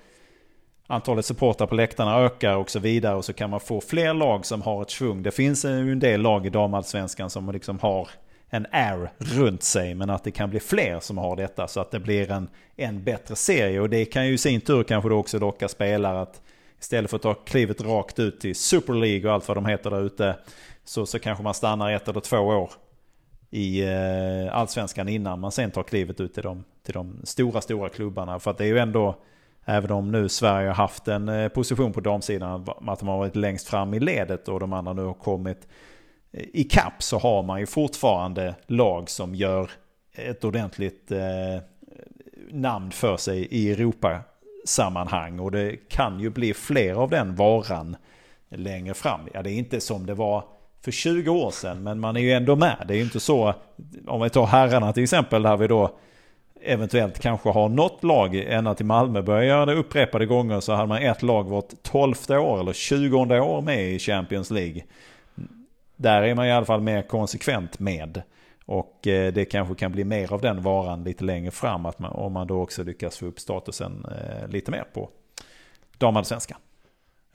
[0.87, 3.15] antalet supportrar på läktarna ökar och så vidare.
[3.15, 5.23] Och så kan man få fler lag som har ett svung.
[5.23, 8.09] Det finns ju en del lag i damallsvenskan som liksom har
[8.49, 9.95] en air runt sig.
[9.95, 13.03] Men att det kan bli fler som har detta så att det blir en, en
[13.03, 13.79] bättre serie.
[13.79, 16.41] Och det kan ju i sin tur kanske då också locka spelare att
[16.79, 19.89] istället för att ta klivet rakt ut till Super League och allt vad de heter
[19.89, 20.35] där ute.
[20.83, 22.71] Så, så kanske man stannar ett eller två år
[23.49, 27.89] i eh, allsvenskan innan man sen tar klivet ut till de, till de stora, stora
[27.89, 28.39] klubbarna.
[28.39, 29.15] För att det är ju ändå,
[29.65, 33.35] även om nu Sverige har haft en eh, position på damsidan, att de har varit
[33.35, 35.67] längst fram i ledet och de andra nu har kommit
[36.31, 39.71] eh, i kapp så har man ju fortfarande lag som gör
[40.15, 41.61] ett ordentligt eh,
[42.51, 45.39] namn för sig i Europasammanhang.
[45.39, 47.95] Och det kan ju bli fler av den varan
[48.49, 49.21] längre fram.
[49.33, 50.43] Ja, det är inte som det var
[50.81, 52.85] för 20 år sedan, men man är ju ändå med.
[52.87, 53.53] Det är ju inte så,
[54.07, 55.97] om vi tar herrarna till exempel, där vi då
[56.65, 60.87] eventuellt kanske har något lag ända till Malmö började göra det upprepade gånger så hade
[60.87, 64.83] man ett lag vart 12 år eller 20 år med i Champions League.
[65.95, 68.21] Där är man i alla fall mer konsekvent med.
[68.65, 72.11] Och eh, det kanske kan bli mer av den varan lite längre fram att man,
[72.11, 75.09] om man då också lyckas få upp statusen eh, lite mer på
[75.97, 76.57] damallsvenskan.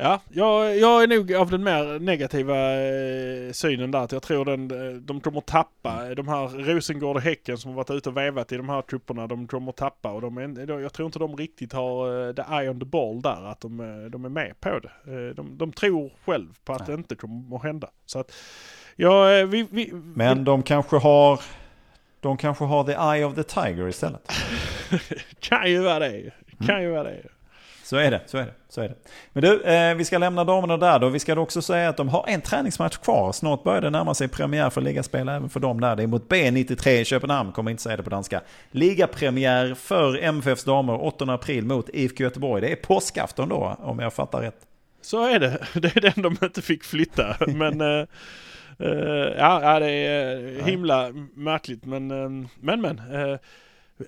[0.02, 3.98] Ja, jag, jag är nog av den mer negativa eh, synen där.
[3.98, 6.14] Att jag tror den, eh, de kommer tappa.
[6.14, 9.26] De här Rosengård och Häcken som har varit ute och vevat i de här trupperna,
[9.26, 10.10] de kommer tappa.
[10.10, 13.22] Och de är, jag tror inte de riktigt har uh, the eye on the ball
[13.22, 15.32] där, att de, de är med på det.
[15.34, 16.86] De, de tror själv på att Nej.
[16.86, 17.90] det inte kommer att hända.
[18.06, 18.32] Så att,
[18.96, 21.40] ja, vi, vi, Men de kanske har
[22.20, 24.32] de kanske har the eye of the tiger istället.
[25.40, 26.30] kan ju vara det.
[26.58, 26.82] Kan mm.
[26.82, 27.22] ju vara det.
[27.90, 28.52] Så är det, så är det.
[28.68, 28.94] Så är det.
[29.32, 31.08] Men du, eh, vi ska lämna damerna där då.
[31.08, 33.32] Vi ska då också säga att de har en träningsmatch kvar.
[33.32, 35.96] Snart börjar det närma sig premiär för ligaspel även för dem där.
[35.96, 38.40] Det är mot B93 i Köpenhamn, kommer inte säga det på danska.
[38.70, 42.60] Ligapremiär för MFFs damer 8 april mot IFK Göteborg.
[42.60, 44.58] Det är påskafton då, om jag fattar rätt.
[45.02, 45.58] Så är det.
[45.80, 47.36] Det är den de inte fick flytta.
[47.46, 47.80] Men...
[47.80, 48.06] Uh,
[48.80, 53.00] uh, ja, det är himla märkligt men, uh, men, men.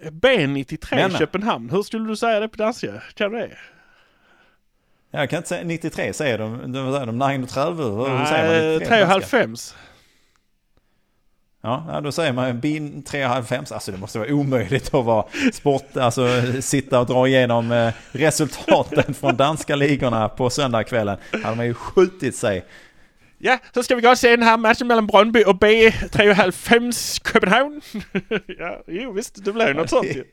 [0.00, 3.02] B93 men, Köpenhamn, hur skulle du säga det på danska?
[3.14, 3.50] Kan du det?
[5.10, 7.84] Jag kan inte säga 93, säger de, de, säger de 930?
[7.84, 9.56] Hur Nej, säger man 93
[11.64, 13.74] Ja, då säger man bin 3,5.
[13.74, 16.28] Alltså det måste vara omöjligt att vara sport, alltså
[16.60, 21.18] sitta och dra igenom eh, resultaten från danska ligorna på söndagskvällen.
[21.44, 22.64] hade man ju skjutit sig.
[23.44, 27.80] Ja, så ska vi och se den här matchen mellan Brøndby och B93 Köpenhamn.
[28.58, 30.24] ja, jo visst, det blev något sånt ju.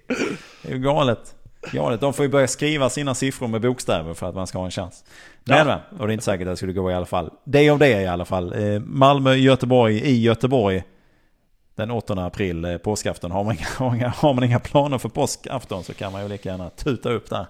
[0.62, 1.36] Det är ju galet.
[1.72, 2.02] Galet.
[2.02, 4.72] De får ju börja skriva sina siffror med bokstäver för att man ska ha en
[4.72, 5.04] chans.
[5.44, 5.82] Men, ja.
[6.00, 7.32] och det är inte säkert att det skulle gå i alla fall.
[7.44, 8.54] Det är av det i alla fall.
[8.54, 10.84] Eh, Malmö, Göteborg i Göteborg.
[11.76, 13.32] Den 8 april, eh, påskafton.
[13.32, 13.56] Har man,
[13.96, 17.30] inga, har man inga planer för påskafton så kan man ju lika gärna tuta upp
[17.30, 17.46] där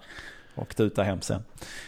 [0.60, 1.43] och tuta hem sen.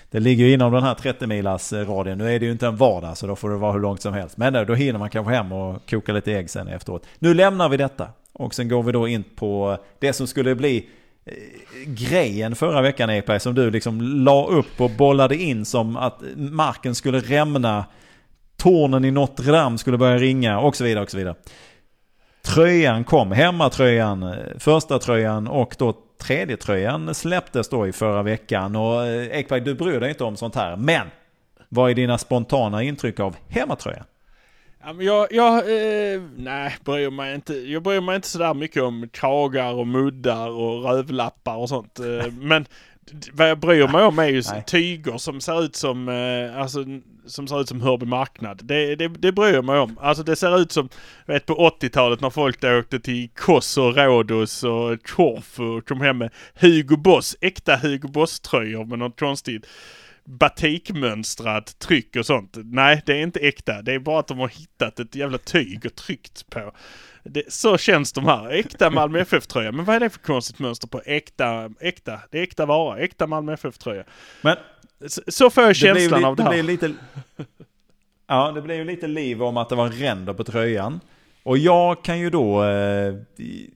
[0.09, 2.17] Det ligger ju inom den här 30 milars eh, radien.
[2.17, 4.13] Nu är det ju inte en vardag så då får det vara hur långt som
[4.13, 4.37] helst.
[4.37, 7.05] Men eh, då hinner man kanske hem och koka lite ägg sen efteråt.
[7.19, 10.55] Nu lämnar vi detta och sen går vi då in på eh, det som skulle
[10.55, 10.89] bli
[11.85, 16.95] grejen förra veckan Ekberg som du liksom la upp och bollade in som att marken
[16.95, 17.85] skulle rämna.
[18.57, 21.35] Tornen i Notre Dame skulle börja ringa och så vidare och så vidare.
[22.41, 28.75] Tröjan kom, hemmatröjan, första tröjan och då tredje tröjan släpptes då i förra veckan.
[28.75, 30.75] Och eh, Ekberg, du bryr dig inte om sånt här.
[30.75, 31.07] Men
[31.69, 34.05] vad är dina spontana intryck av hemmatröjan?
[34.99, 37.53] Jag, jag eh, nej, bryr mig inte.
[37.53, 41.99] Jag bryr mig inte sådär mycket om kragar och muddar och rövlappar och sånt.
[41.99, 42.65] Eh, men
[43.33, 44.63] vad jag bryr mig om är ju nej.
[44.67, 46.85] tyger som ser ut som, eh, alltså,
[47.25, 48.59] som ser ut som Hörby marknad.
[48.63, 49.97] Det, det, det bryr jag mig om.
[50.01, 50.89] Alltså det ser ut som,
[51.25, 56.01] vet på 80-talet när folk då åkte till Kos och Rhodos och Korfu och kom
[56.01, 59.65] hem med Hugo Boss, äkta Hugo Boss-tröjor med något konstigt
[60.25, 62.57] batikmönstrat tryck och sånt.
[62.63, 63.81] Nej, det är inte äkta.
[63.81, 66.71] Det är bara att de har hittat ett jävla tyg och tryckt på.
[67.23, 68.49] Det, så känns de här.
[68.49, 69.71] Äkta Malmö FF-tröja.
[69.71, 72.19] Men vad är det för konstigt mönster på äkta, äkta?
[72.31, 72.99] Det är äkta vara.
[72.99, 74.03] Äkta Malmö FF-tröja.
[74.41, 74.57] Men
[75.07, 76.49] så, så får jag känslan det av det här.
[76.49, 76.93] Det blir lite,
[78.27, 80.99] ja, det blir ju lite liv om att det var ränder på tröjan.
[81.43, 83.15] Och jag kan ju då, eh,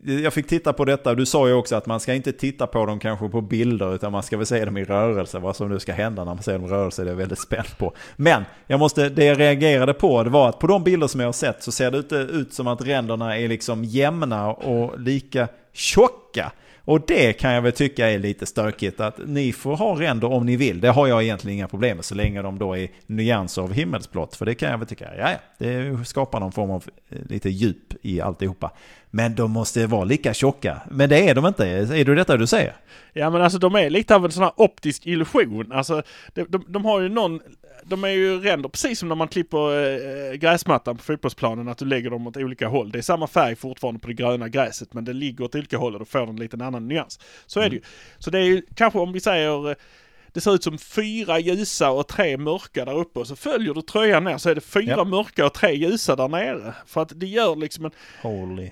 [0.03, 2.85] jag fick titta på detta, du sa ju också att man ska inte titta på
[2.85, 5.39] dem kanske på bilder utan man ska väl se dem i rörelse.
[5.39, 7.39] Vad som nu ska hända när man ser dem i rörelse det är jag väldigt
[7.39, 7.93] spänd på.
[8.15, 11.27] Men jag måste, det jag reagerade på det var att på de bilder som jag
[11.27, 15.47] har sett så ser det inte ut som att ränderna är liksom jämna och lika
[15.73, 16.51] tjocka.
[16.85, 20.45] Och det kan jag väl tycka är lite stökigt att ni får ha ränder om
[20.45, 20.81] ni vill.
[20.81, 24.35] Det har jag egentligen inga problem med så länge de då är nyanser av himmelsblått.
[24.35, 27.49] För det kan jag väl tycka, ja, ja det skapar någon form av eh, lite
[27.49, 28.71] djup i alltihopa.
[29.11, 30.81] Men de måste vara lika tjocka.
[30.91, 31.67] Men det är de inte.
[31.67, 32.75] Är det detta du säger?
[33.13, 35.71] Ja men alltså de är lite av en sån här optisk illusion.
[35.71, 37.39] Alltså de, de, de har ju någon
[37.87, 39.71] de är ju ränder precis som när man klipper
[40.31, 42.91] äh, gräsmattan på fotbollsplanen, att du lägger dem åt olika håll.
[42.91, 45.93] Det är samma färg fortfarande på det gröna gräset, men det ligger åt olika håll
[45.93, 47.19] och då får den en liten annan nyans.
[47.45, 47.81] Så är det ju.
[48.17, 49.75] Så det är ju kanske om vi säger
[50.27, 53.81] det ser ut som fyra ljusa och tre mörka där uppe och så följer du
[53.81, 55.03] tröjan ner så är det fyra Ja.
[55.03, 56.73] mörka och tre ljusa där nere.
[56.85, 57.91] För att det gör liksom en...
[58.21, 58.71] Holy.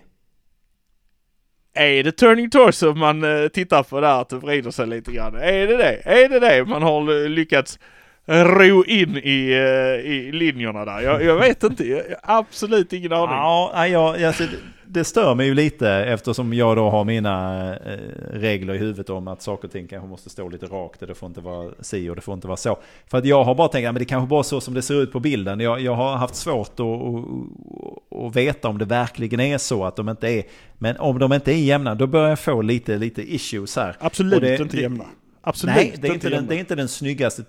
[1.73, 5.35] Är det Turning Torso man eh, tittar på där att det vrider sig lite grann?
[5.35, 6.01] Är det det?
[6.05, 7.79] Är det det man har eh, lyckats
[8.27, 10.99] ro in i, eh, i linjerna där?
[11.01, 11.87] Jag, jag vet inte.
[11.87, 13.35] Jag, absolut ingen aning.
[13.35, 14.43] Ja, jag, alltså,
[14.87, 17.97] det- stör mig ju lite eftersom jag då har mina eh,
[18.33, 21.01] regler i huvudet om att saker och ting kanske måste stå lite rakt.
[21.01, 22.77] och Det får inte vara si och det får inte vara så.
[23.07, 25.11] För att jag har bara tänkt att det kanske bara så som det ser ut
[25.11, 25.59] på bilden.
[25.59, 29.95] Jag, jag har haft svårt att, att, att veta om det verkligen är så att
[29.95, 30.43] de inte är.
[30.77, 33.95] Men om de inte är jämna då börjar jag få lite, lite issues här.
[33.99, 35.05] Absolut det- inte jämna.
[35.41, 37.43] Absolut Nej, det är, inte inte den, det är inte den snyggaste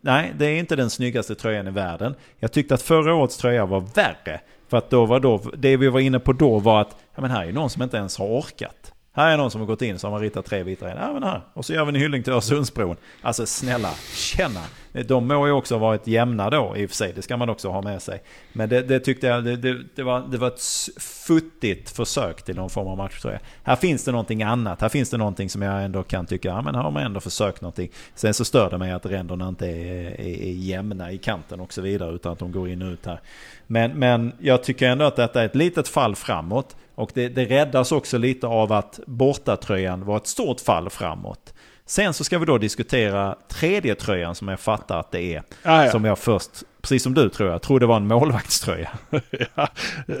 [0.00, 2.14] Nej, det är inte den snyggaste tröjan i världen.
[2.38, 4.40] Jag tyckte att förra årets tröja var värre.
[4.68, 7.30] För att då var då, det vi var inne på då var att, ja men
[7.30, 8.92] här är någon som inte ens har orkat.
[9.12, 10.96] Här är någon som har gått in så har man ritat tre bitar in.
[11.00, 11.40] Ja men här.
[11.54, 12.96] Och så gör vi en hyllning till Öresundsbron.
[13.22, 14.60] Alltså snälla, känna.
[14.92, 17.12] Eh, de må ju också ha varit jämna då i och för sig.
[17.12, 18.22] Det ska man också ha med sig.
[18.52, 20.62] Men det, det tyckte jag, det, det, det, var, det var ett
[21.00, 23.38] futtigt försök till någon form av matchtröja.
[23.62, 24.80] Här finns det någonting annat.
[24.80, 27.20] Här finns det någonting som jag ändå kan tycka, ja men här har man ändå
[27.20, 27.90] försökt någonting.
[28.14, 31.72] Sen så stör det mig att ränderna inte är, är, är jämna i kanten och
[31.72, 32.14] så vidare.
[32.14, 33.20] Utan att de går in och ut här.
[33.66, 36.76] Men, men jag tycker ändå att detta är ett litet fall framåt.
[36.94, 41.54] Och det, det räddas också lite av att bortatröjan var ett stort fall framåt.
[41.92, 45.42] Sen så ska vi då diskutera tredje tröjan som jag fattar att det är.
[45.62, 45.90] Ja, ja.
[45.90, 46.50] Som jag först,
[46.82, 48.90] precis som du tror jag, trodde var en målvaktströja.
[49.54, 49.68] Ja,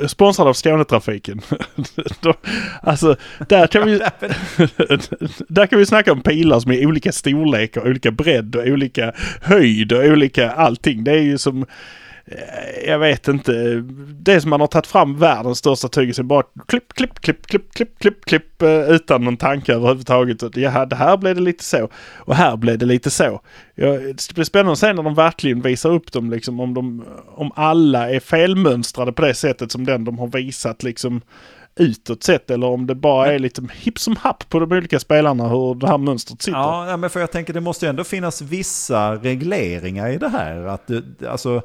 [0.06, 1.40] sponsrad av Skånetrafiken.
[2.82, 3.16] Alltså,
[3.48, 3.98] där kan vi...
[5.48, 9.12] där kan vi snacka om pilar som är olika storlekar, olika bredd och olika
[9.42, 11.04] höjd och olika allting.
[11.04, 11.66] Det är ju som...
[12.24, 13.52] eh, Jag vet inte.
[14.20, 17.46] Det är som man har tagit fram världens största tyg och bara klipp, klipp, klipp,
[17.46, 20.42] klipp, klipp, klipp, klipp eh, utan någon tanke överhuvudtaget.
[20.42, 21.88] Och Ja, det här blev det lite så.
[22.18, 23.40] Och här blev det lite så.
[23.74, 27.04] Ja, det blir spännande att se när de verkligen visar upp dem, liksom, om, de,
[27.34, 31.20] om alla är felmönstrade på det sättet som den de har visat liksom
[31.76, 35.48] utåt sett eller om det bara är lite hipp som happ på de olika spelarna
[35.48, 36.58] hur det här mönstret sitter.
[36.58, 40.66] Ja, men för jag tänker det måste ju ändå finnas vissa regleringar i det här.
[40.66, 40.90] Att
[41.28, 41.62] alltså,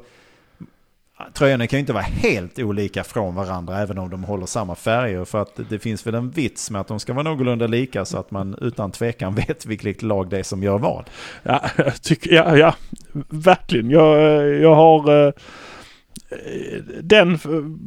[1.32, 5.24] tröjorna kan ju inte vara helt olika från varandra även om de håller samma färger.
[5.24, 8.18] För att det finns väl en vits med att de ska vara någorlunda lika så
[8.18, 11.04] att man utan tvekan vet vilket lag det är som gör vad.
[11.42, 12.74] Ja, jag tycker, ja, ja,
[13.28, 13.90] verkligen.
[13.90, 15.26] Jag, eh, jag har...
[15.26, 15.32] Eh,
[16.28, 17.38] eh, Den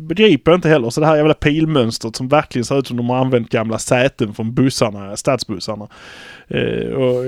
[0.08, 0.90] begriper jag inte heller.
[0.90, 4.34] Så det här jävla pilmönstret som verkligen ser ut som de har använt gamla säten
[4.34, 5.88] från bussarna, stadsbussarna.
[6.54, 7.26] Eh, och,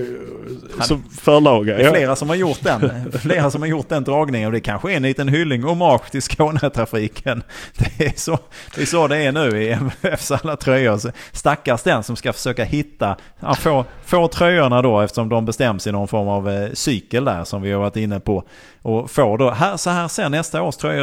[0.78, 1.78] och, som förlaga.
[1.78, 3.12] Det är flera som har gjort den.
[3.22, 4.48] Flera som har gjort den dragningen.
[4.48, 7.44] Och det kanske är en liten hyllning hommage till Skånetrafiken.
[7.78, 8.40] Det är så
[8.76, 10.98] det är, så det är nu i MFFs alla tröjor.
[10.98, 13.18] Så Stackars den som ska försöka hitta,
[13.60, 17.62] få, få tröjorna då eftersom de bestäms i någon form av eh, cykel där som
[17.62, 18.44] vi har varit inne på.
[18.82, 21.03] Och får då, här, så här ser nästa års tröja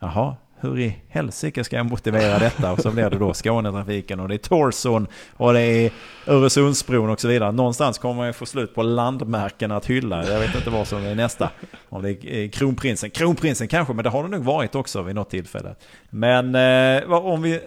[0.00, 2.72] Jaha, hur i helsike ska jag motivera detta?
[2.72, 5.92] Och så blir det då Skånetrafiken och det är Torson och det är
[6.26, 7.52] Öresundsbron och så vidare.
[7.52, 10.26] Någonstans kommer man ju få slut på landmärken att hylla.
[10.26, 11.50] Jag vet inte vad som är nästa.
[11.88, 13.10] Om det är kronprinsen.
[13.10, 15.74] Kronprinsen kanske, men det har det nog varit också vid något tillfälle.
[16.10, 17.60] Men eh, om vi...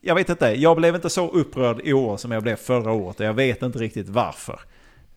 [0.00, 3.20] Jag vet inte, jag blev inte så upprörd i år som jag blev förra året.
[3.20, 4.60] och Jag vet inte riktigt varför.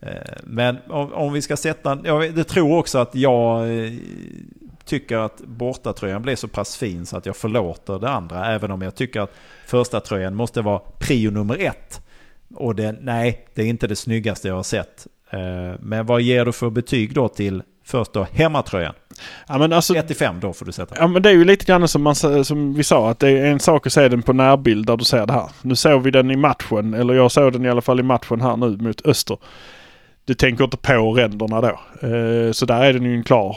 [0.00, 0.10] Eh,
[0.44, 1.98] Men om, om vi ska sätta...
[2.04, 3.92] Jag tror också att jag eh,
[4.86, 8.46] tycker att bortatröjan blev så pass fin så att jag förlåter det andra.
[8.46, 9.34] Även om jag tycker att
[9.66, 12.00] första tröjan måste vara prio nummer ett.
[12.54, 15.06] Och det, nej, det är inte det snyggaste jag har sett.
[15.30, 18.94] Eh, Men vad ger du för betyg då till först då hemmatröjan?
[19.48, 20.94] Ja, men alltså, 1 till 5 då får du sätta.
[20.98, 22.14] Ja men det är ju lite grann som, man,
[22.44, 25.04] som vi sa att det är en sak att se den på närbild där du
[25.04, 25.50] ser det här.
[25.62, 28.40] Nu såg vi den i matchen, eller jag såg den i alla fall i matchen
[28.40, 29.38] här nu mot Öster.
[30.24, 31.80] Du tänker inte på ränderna då.
[32.08, 33.56] Eh, så där är den ju en klar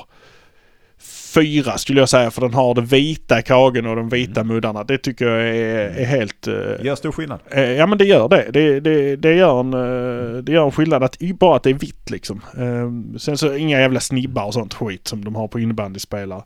[1.34, 4.84] fyra skulle jag säga för den har det vita kragen och de vita muddarna.
[4.84, 6.48] Det tycker jag är, är helt...
[6.48, 6.54] eh,
[6.86, 7.40] Gör stor skillnad.
[7.52, 8.50] Eh, Ja men det gör det.
[8.54, 11.04] Det, det, det, gör, en, eh, det gör en skillnad.
[11.04, 12.42] Att, bara att det är vitt liksom.
[12.58, 16.44] Eh, Sen så inga jävla snibbar och sånt skit som de har på innebandyspelare.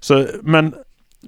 [0.00, 0.74] Så, men,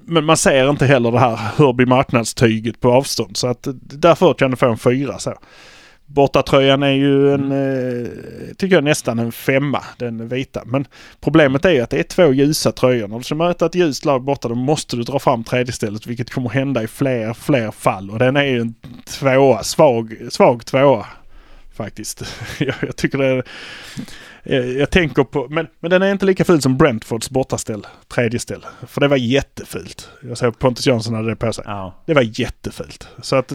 [0.05, 3.37] men man ser inte heller det här Hörby marknadstyget på avstånd.
[3.37, 5.35] Så att därför kan du få en fyra så.
[6.07, 8.09] Bortatröjan är ju en, eh,
[8.57, 10.63] tycker jag nästan en femma, den vita.
[10.67, 10.87] Men
[11.21, 13.09] problemet är ju att det är två ljusa tröjor.
[13.09, 16.07] När du ska möta ett ljust lag borta då måste du dra fram tredje stället
[16.07, 18.11] vilket kommer hända i fler, fler fall.
[18.11, 21.07] Och den är ju en tvåa, svag, svag tvåa
[21.75, 22.23] faktiskt.
[22.59, 23.45] jag, jag tycker det är,
[24.43, 28.41] jag, jag tänker på, men, men den är inte lika ful som Brentfords bortaställ, tredje
[28.41, 28.67] ställ.
[28.87, 30.11] För det var jättefult.
[30.23, 31.65] Jag såg Pontus Jansson hade det på sig.
[31.67, 31.95] Ja.
[32.07, 33.09] Det var jättefult.
[33.23, 33.53] Så att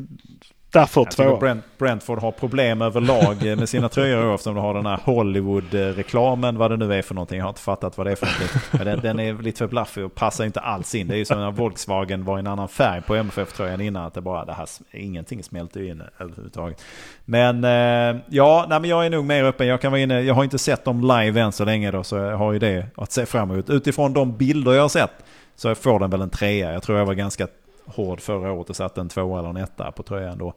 [0.72, 1.38] Därför Jag tycker två.
[1.38, 6.72] Brent, Brentford har problem överlag med sina tröjor eftersom de har den här Hollywood-reklamen, vad
[6.72, 7.38] det nu är för någonting.
[7.38, 8.86] Jag har inte fattat vad det är för någonting.
[8.86, 11.08] Den, den är lite för blaffig och passar inte alls in.
[11.08, 14.06] Det är ju som när Volkswagen var en annan färg på MFF-tröjan innan.
[14.06, 16.82] Att det bara, det här, ingenting smälter in överhuvudtaget.
[17.26, 19.68] Men eh, ja, nej, men jag är nog mer öppen.
[19.68, 22.16] Jag, kan vara inne, jag har inte sett dem live än så länge då, så
[22.16, 23.70] jag har ju det att se fram emot.
[23.70, 25.14] Utifrån de bilder jag har sett
[25.56, 26.74] så får den väl en trea.
[26.74, 27.48] Jag tror jag var ganska
[27.86, 30.54] hård förra året och satte en tvåa eller en etta på tröjan då.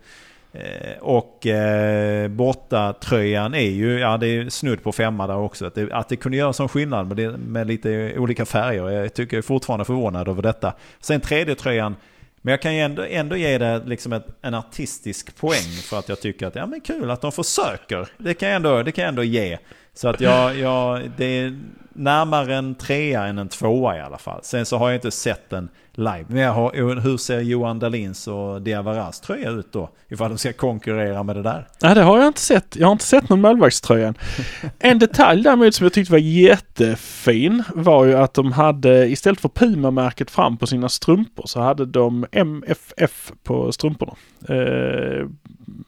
[0.53, 5.67] Eh, och eh, bortatröjan är ju, ja det är snudd på femma där också.
[5.67, 8.91] Att det, att det kunde göra sån skillnad med, det, med lite olika färger.
[8.91, 10.75] Jag tycker jag är fortfarande förvånad över detta.
[11.01, 11.97] Sen tredje tröjan
[12.45, 16.09] men jag kan ju ändå, ändå ge det liksom ett, en artistisk poäng för att
[16.09, 18.09] jag tycker att ja, men kul att de försöker.
[18.19, 19.59] Det kan jag ändå, det kan jag ändå ge.
[19.95, 21.59] Så att jag, jag, det är
[21.95, 24.41] närmare en trea än en tvåa i alla fall.
[24.43, 26.25] Sen så har jag inte sett den live.
[26.29, 29.91] Men jag har, hur ser Johan Dahlins och Diabaras tröja ut då?
[30.09, 31.69] Ifall de ska konkurrera med det där.
[31.83, 32.77] Nej, det har jag inte sett.
[32.77, 34.15] Jag har inte sett någon målvaktströjan.
[34.79, 39.49] En detalj däremot som jag tyckte var jättefin var ju att de hade istället för
[39.49, 44.15] Puma-märket fram på sina strumpor så hade de MFF på strumporna.
[44.49, 45.27] Eh,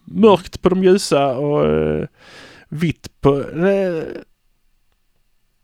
[0.05, 2.07] mörkt på de ljusa och eh,
[2.69, 3.41] vitt på...
[3.41, 4.05] Eh,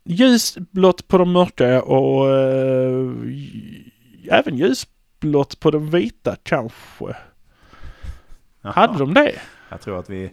[0.05, 3.11] ljusblått på de mörka och eh,
[4.31, 7.17] även ljusblått på de vita kanske.
[8.63, 8.73] Jaha.
[8.73, 9.35] Hade de det?
[9.69, 10.33] Jag tror att vi...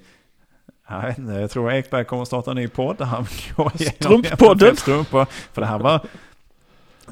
[0.89, 3.71] Jag, vet inte, jag tror Ekberg kommer att starta en ny podd där han går
[3.75, 4.67] igenom Strumppodden.
[4.67, 5.25] MFF Strumpor.
[5.25, 6.01] För det här var...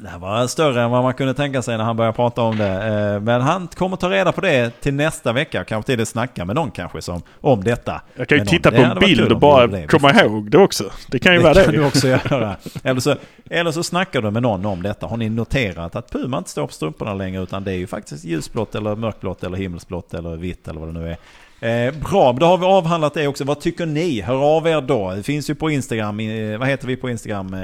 [0.02, 2.58] Det här var större än vad man kunde tänka sig när han började prata om
[2.58, 2.66] det.
[3.14, 5.64] Eh, Men han kommer ta reda på det till nästa vecka.
[5.64, 8.00] Kanske till det snacka med någon kanske som, om detta.
[8.16, 10.84] Jag kan ju titta på Det en bild och bara det komma ihåg det också.
[11.10, 11.86] Det kan ju vara Det kan du det.
[11.86, 12.56] också göra.
[12.82, 13.14] Eller så,
[13.50, 15.06] eller så snackar du med någon om detta.
[15.06, 18.24] Har ni noterat att Puma inte står på strumporna längre utan det är ju faktiskt
[18.24, 21.16] ljusblått eller mörkblått eller himmelsblått eller vitt eller vad det nu är.
[21.60, 23.44] Eh, bra, då har vi avhandlat det också.
[23.44, 24.20] Vad tycker ni?
[24.20, 25.10] Hör av er då.
[25.14, 26.20] Det finns ju på Instagram.
[26.20, 27.54] Eh, vad heter vi på Instagram,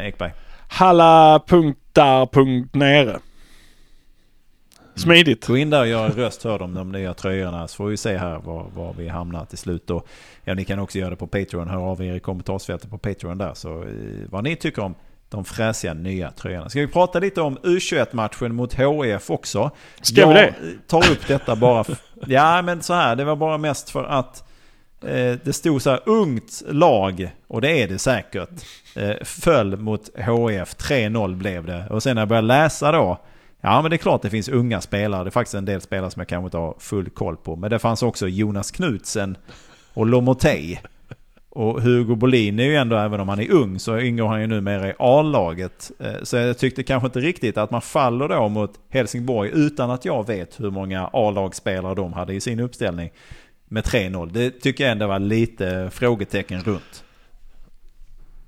[1.99, 2.45] eh, Ekberg?
[2.45, 3.19] Halla.där.nere.
[4.97, 5.47] Smidigt.
[5.47, 7.97] Gå in där och gör en röst hörd om de nya tröjorna så får vi
[7.97, 9.91] se här var, var vi hamnar till slut.
[9.91, 10.07] Och,
[10.45, 11.69] ja, ni kan också göra det på Patreon.
[11.69, 13.55] Hör av er i kommentarsfältet på Patreon där.
[13.55, 13.89] Så eh,
[14.31, 14.95] vad ni tycker om
[15.29, 16.69] de fräsiga nya tröjorna.
[16.69, 19.71] Ska vi prata lite om U21-matchen mot HIF också?
[20.01, 20.49] Ska vi Jag det?
[20.49, 20.55] eh,
[20.87, 21.81] tar upp detta bara...
[21.81, 23.17] f- ja, men så här.
[23.17, 24.45] Det var bara mest för att
[25.03, 28.51] Eh, det stod så här ungt lag, och det är det säkert,
[28.97, 30.77] eh, föll mot HIF.
[30.77, 31.87] 3-0 blev det.
[31.91, 33.21] Och sen när jag började läsa då,
[33.61, 35.25] ja men det är klart det finns unga spelare.
[35.25, 37.57] Det är faktiskt en del spelare som jag kanske inte har full koll på.
[37.57, 39.37] Men det fanns också Jonas Knutsen
[39.95, 40.79] och Lomotey.
[41.55, 44.47] Och Hugo Bolin är ju ändå, även om han är ung, så ingår han ju
[44.47, 45.91] numera i A-laget.
[46.01, 50.05] Eh, så jag tyckte kanske inte riktigt att man faller då mot Helsingborg utan att
[50.05, 53.11] jag vet hur många A-lagsspelare de hade i sin uppställning
[53.75, 54.31] med 3-0.
[54.33, 57.05] Det tycker jag ändå var lite frågetecken runt.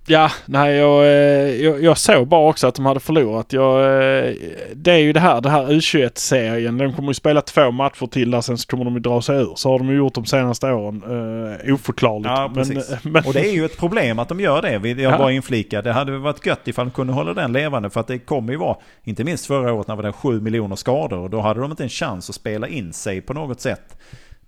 [0.09, 3.53] Ja, nej jag, eh, jag, jag såg bara också att de hade förlorat.
[3.53, 4.33] Jag, eh,
[4.75, 6.79] det är ju det här, det här U21-serien.
[6.79, 9.37] De kommer ju spela två matcher till där sen så kommer de ju dra sig
[9.37, 9.53] ur.
[9.57, 11.03] Så har de ju gjort de senaste åren.
[11.05, 12.29] Uh, oförklarligt.
[12.29, 12.97] Ja, men, precis.
[13.03, 14.89] men, Och det är ju ett problem att de gör det.
[15.03, 15.19] Jag Ja.
[15.19, 15.83] bara inflika.
[15.83, 17.91] Det hade varit gött ifall de kunde hålla den levande.
[17.91, 20.77] För att det kommer ju vara, inte minst förra året när det var 7 miljoner
[20.77, 21.19] skador.
[21.19, 23.97] Och då hade de inte en chans att spela in sig på något sätt.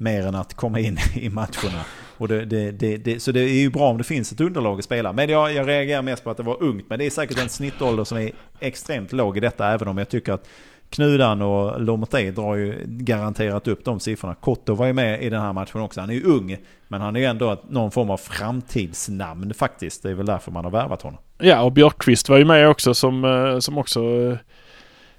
[0.01, 1.85] Mer än att komma in i matcherna.
[2.17, 4.79] Och det, det, det, det, så det är ju bra om det finns ett underlag
[4.79, 5.13] att spela.
[5.13, 6.85] Men jag, jag reagerar mest på att det var ungt.
[6.89, 8.31] Men det är säkert en snittålder som är
[8.61, 9.69] extremt låg i detta.
[9.69, 10.49] Även om jag tycker att
[10.91, 14.35] Knudan och Lomotey drar ju garanterat upp de siffrorna.
[14.35, 16.01] Kotto var ju med i den här matchen också.
[16.01, 16.57] Han är ju ung.
[16.89, 20.03] Men han är ju ändå någon form av framtidsnamn faktiskt.
[20.03, 21.21] Det är väl därför man har värvat honom.
[21.39, 24.39] Ja, och Björkqvist var ju med också som, eh, som också eh,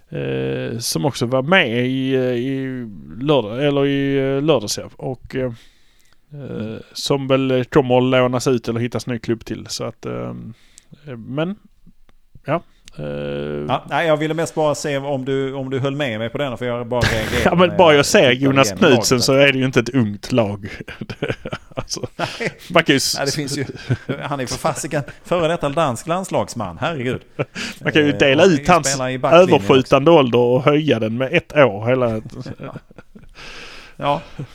[0.10, 2.88] eh, som också var med i, eh, i
[3.22, 4.89] lördag, eller i eh, lördags ja.
[4.95, 5.53] Och eh,
[6.34, 9.68] eh, som väl kommer att lånas ut eller hittas ny klubb till.
[9.68, 10.34] Så att, eh,
[11.07, 11.55] eh men
[12.45, 12.64] ja
[12.98, 13.06] eh,
[13.68, 16.38] Ja, nej, jag ville mest bara se om du, om du höll med mig på
[16.38, 16.58] den.
[16.58, 17.42] För jag bara reagerade.
[17.46, 20.70] Ja men bara jag ser Jonas Knutsen så är det ju inte ett ungt lag.
[21.76, 22.02] alltså,
[22.70, 23.66] man kan ju, Nej, det finns ju,
[24.22, 27.22] han är för fasiken före detta dansk landslagsman, herregud.
[27.84, 29.00] man kan ju Eh, dela och ut han hans
[29.34, 31.88] överskjutande ålder och höja den med ett år.
[31.88, 32.22] Hela,
[32.60, 32.76] Ja,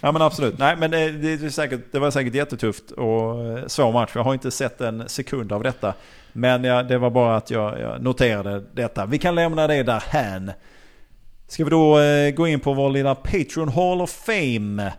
[0.00, 0.58] ja men absolut.
[0.58, 4.10] Nej men eh, det, det, är säkert, det var säkert jättetufft och eh, svår match.
[4.14, 5.94] Jag har inte sett en sekund av detta.
[6.32, 9.06] Men ja, det var bara att jag, jag noterade detta.
[9.06, 10.52] Vi kan lämna det där hän.
[11.46, 14.92] Ska vi då eh, gå in på vår lilla Patreon Hall of Fame.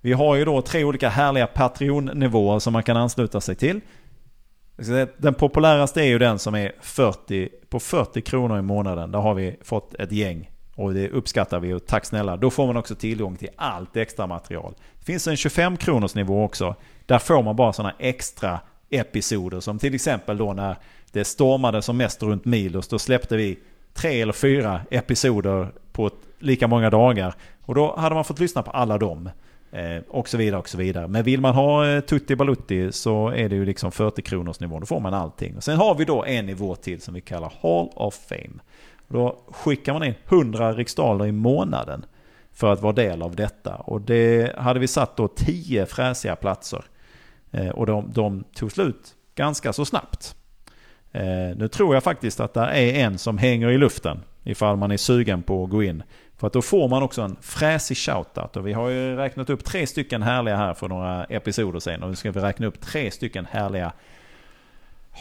[0.00, 3.80] Vi har ju då tre olika härliga Patreon-nivåer som man kan ansluta sig till.
[5.16, 9.12] Den populäraste är ju den som är 40, på 40 kronor i månaden.
[9.12, 10.50] Där har vi fått ett gäng
[10.80, 12.36] och det uppskattar vi och tack snälla.
[12.36, 14.74] Då får man också tillgång till allt extra material.
[14.98, 16.74] Det finns en 25 kronors nivå också.
[17.06, 18.60] Där får man bara sådana extra
[18.90, 20.76] episoder som till exempel då när
[21.12, 22.88] det stormade som mest runt Milos.
[22.88, 23.58] Då släppte vi
[23.94, 27.34] tre eller fyra episoder på lika många dagar.
[27.62, 29.30] Och då hade man fått lyssna på alla dem.
[29.72, 31.08] Eh, och så vidare och så vidare.
[31.08, 34.80] Men vill man ha eh, Tutti Balutti så är det ju liksom 40 kronors nivå.
[34.80, 35.56] Då får man allting.
[35.56, 38.60] Och sen har vi då en nivå till som vi kallar Hall of Fame.
[39.12, 42.04] Då skickar man in 100 riksdaler i månaden
[42.52, 43.74] för att vara del av detta.
[43.74, 46.84] Och det hade vi satt då 10 fräsiga platser.
[47.50, 50.34] Eh, och de, de tog slut ganska så snabbt.
[51.12, 54.90] Eh, nu tror jag faktiskt att det är en som hänger i luften ifall man
[54.90, 56.02] är sugen på att gå in.
[56.36, 58.56] För att då får man också en fräsig shoutout.
[58.56, 62.02] Och vi har ju räknat upp tre stycken härliga här för några episoder sen.
[62.02, 63.92] Och nu ska vi räkna upp tre stycken härliga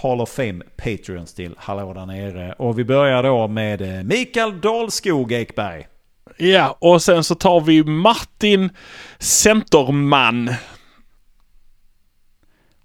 [0.02, 2.54] Hall of Fame Patreons till Hallå där nere.
[2.54, 5.88] Och vi börjar då med eh, Mikael Dahlskog Ekberg.
[6.38, 8.70] Ja, och sen så tar vi Martin
[9.20, 10.54] Centerman.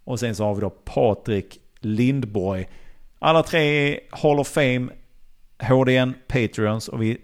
[0.04, 2.68] Och sen så har vi då Patrik Lindborg.
[3.18, 4.88] Alla tre Hall of Fame
[5.58, 7.20] HDN Patreons och vi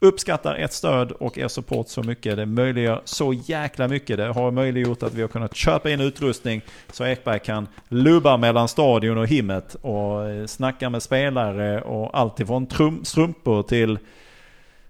[0.00, 2.36] uppskattar ert stöd och er support så mycket.
[2.36, 4.16] Det möjliggör så jäkla mycket.
[4.16, 8.68] Det har möjliggjort att vi har kunnat köpa in utrustning så Ekberg kan lubba mellan
[8.68, 12.66] stadion och himmet och eh, snacka med spelare och allt ifrån
[13.02, 13.98] strumpor till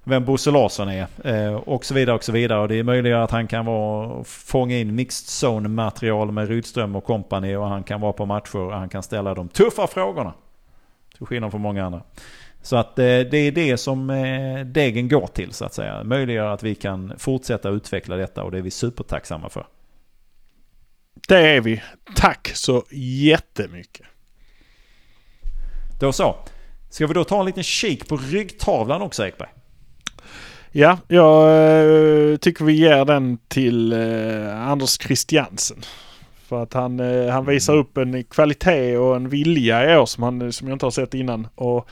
[0.05, 2.61] vem Bosse Larsson är eh, och så vidare och så vidare.
[2.61, 7.05] Och det möjliggör att han kan vara, fånga in mixed zone material med Rydström och
[7.05, 10.33] company och han kan vara på matcher och han kan ställa de tuffa frågorna.
[11.17, 12.03] Till skillnad från många andra.
[12.63, 16.05] Så att eh, det är det som eh, degen går till så att säga.
[16.05, 19.67] Möjliggör att vi kan fortsätta utveckla detta och det är vi supertacksamma för.
[21.29, 21.83] Det är vi.
[22.17, 24.07] Tack så jättemycket.
[26.01, 26.37] Då så.
[26.91, 29.49] Ska vi då ta en liten kik på ryggtavlan också Ekberg?
[30.73, 31.49] Ja, jag
[32.33, 33.93] eh, tycker vi ger den till
[34.53, 35.79] Anders Christiansen.
[36.49, 36.99] För att han,
[37.31, 40.87] han visar upp en kvalitet och en vilja i år som, han, som jag inte
[40.87, 41.49] har sett innan.
[41.55, 41.89] Och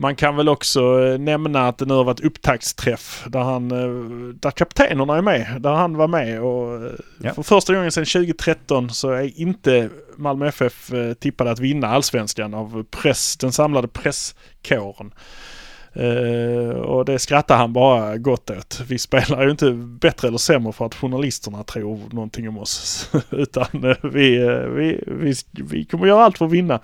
[0.00, 4.34] man kan väl också eh, nämna att det nu har varit upptaktsträff där, han, eh,
[4.34, 5.56] där kaptenerna är med.
[5.60, 6.92] Där han var med och eh,
[7.22, 7.34] Ja.
[7.34, 10.90] för första gången sedan 2013 så är inte Malmö FF
[11.20, 15.12] tippade att vinna allsvenskan av press, den samlade presskåren.
[15.92, 18.80] Eh, och det skrattar han bara gott åt.
[18.88, 23.10] Vi spelar ju inte bättre eller sämre för att journalisterna tror någonting om oss.
[23.30, 25.34] Utan eh, vi, eh, vi, vi,
[25.70, 26.80] vi kommer göra allt för att vinna.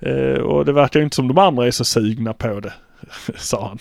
[0.00, 2.72] Eh, och det verkar ju inte som de andra är så sugna på det,
[3.36, 3.78] sa han.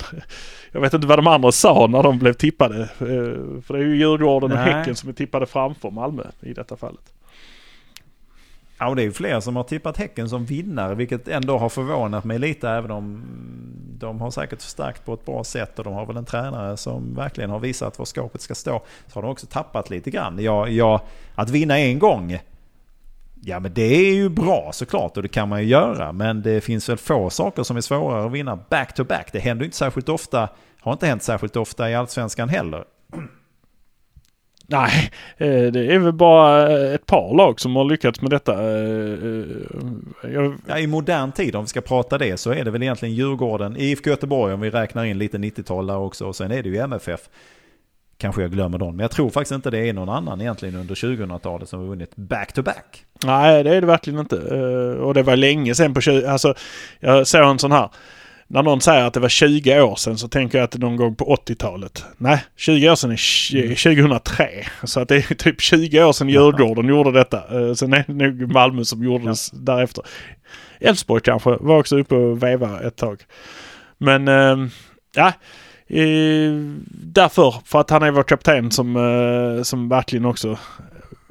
[0.71, 2.81] Jag vet inte vad de andra sa när de blev tippade.
[2.81, 4.73] Eh, för det är ju Djurgården och Nej.
[4.73, 7.13] Häcken som är tippade framför Malmö i detta fallet.
[8.77, 11.69] Ja, och det är ju fler som har tippat Häcken som vinnare, vilket ändå har
[11.69, 13.23] förvånat mig lite, även om
[13.99, 17.15] de har säkert förstärkt på ett bra sätt och de har väl en tränare som
[17.15, 18.81] verkligen har visat var skapet ska stå.
[19.07, 20.39] Så har de också tappat lite grann.
[20.39, 21.01] Ja, ja,
[21.35, 22.39] att vinna en gång,
[23.45, 26.11] ja men det är ju bra såklart och det kan man ju göra.
[26.11, 29.29] Men det finns väl få saker som är svårare att vinna back to back.
[29.31, 32.83] Det händer ju inte särskilt ofta, har inte hänt särskilt ofta i Allsvenskan heller.
[34.67, 38.53] Nej, eh, det är väl bara ett par lag som har lyckats med detta.
[38.53, 42.71] Eh, eh, Jag, Ja, I modern tid, om vi ska prata det, så är det
[42.71, 46.27] väl egentligen Djurgården, IFK Göteborg om vi räknar in lite 90-tal där också.
[46.27, 47.29] Och sen är det ju MFF.
[48.17, 50.95] Kanske jag glömmer någon, men jag tror faktiskt inte det är någon annan egentligen under
[50.95, 53.05] 2000-talet som har vunnit back-to-back.
[53.25, 54.37] Nej, det är det verkligen inte.
[54.37, 56.25] Eh, Och det var länge sedan på 20...
[56.27, 56.53] Alltså,
[56.99, 57.89] jag såg en sån här.
[58.47, 60.79] När någon säger att det var 20 år sedan så tänker jag att det är
[60.79, 62.05] någon gång på 80-talet.
[62.17, 64.47] Nej, 20 år sedan är tj- 2003.
[64.83, 67.37] Så att det är typ 20 år sedan Djurgården gjorde detta.
[67.67, 70.03] Eh, Sen är det nog Malmö som gjorde det därefter.
[70.79, 73.21] Elfsborg kanske var också uppe och veva ett tag.
[73.97, 74.57] Men eh,
[75.15, 75.33] ja, eh,
[76.91, 77.55] därför.
[77.65, 80.57] För att han är vår kapten som, eh, som verkligen också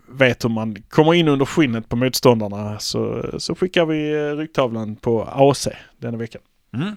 [0.08, 4.96] vet hur man kommer in under skinnet på motståndarna så, så skickar vi eh, ryggtavlan
[4.96, 6.42] på AC denna veckan.
[6.74, 6.96] Mm.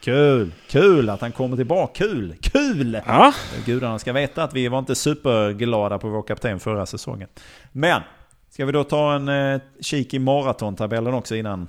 [0.00, 1.92] Kul, kul att han kommer tillbaka.
[2.04, 3.00] Kul, kul!
[3.06, 3.34] Ja,
[3.66, 7.28] Gudarna ska veta att vi var inte superglada på vår kapten förra säsongen.
[7.72, 8.00] Men,
[8.50, 11.68] ska vi då ta en eh, kik i maratontabellen också innan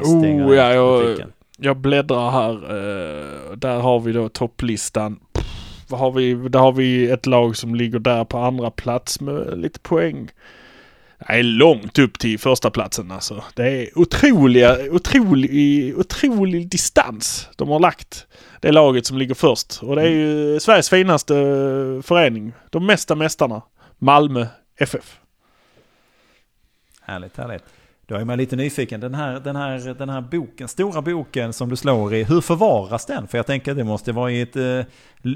[0.00, 1.35] Oh, ja, jag-?
[1.56, 2.52] Jag bläddrar här.
[2.52, 5.20] Eh, där har vi då topplistan.
[5.32, 5.46] Pff,
[5.88, 6.34] vad har vi?
[6.34, 10.30] Där har vi ett lag som ligger där på andra plats med lite poäng.
[11.18, 13.44] Det är långt upp till första platsen alltså.
[13.54, 18.26] Det är otroliga, otrolig, otrolig distans de har lagt.
[18.60, 19.82] Det laget som ligger först.
[19.82, 21.34] Och det är ju Sveriges finaste
[22.04, 22.52] förening.
[22.70, 23.62] De mesta mästarna.
[23.98, 24.46] Malmö
[24.78, 25.20] FF.
[27.00, 27.64] Härligt, härligt.
[28.08, 29.00] Då är man lite nyfiken.
[29.00, 33.06] Den här, den, här, den här boken, stora boken som du slår i, hur förvaras
[33.06, 33.28] den?
[33.28, 34.80] För jag tänker att det måste vara i ett eh,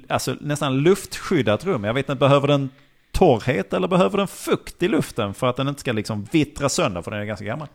[0.08, 1.84] alltså, nästan luftskyddat rum.
[1.84, 2.70] Jag vet inte, behöver den
[3.12, 7.02] torrhet eller behöver den fukt i luften för att den inte ska liksom vittra sönder
[7.02, 7.68] för den är ganska gammal?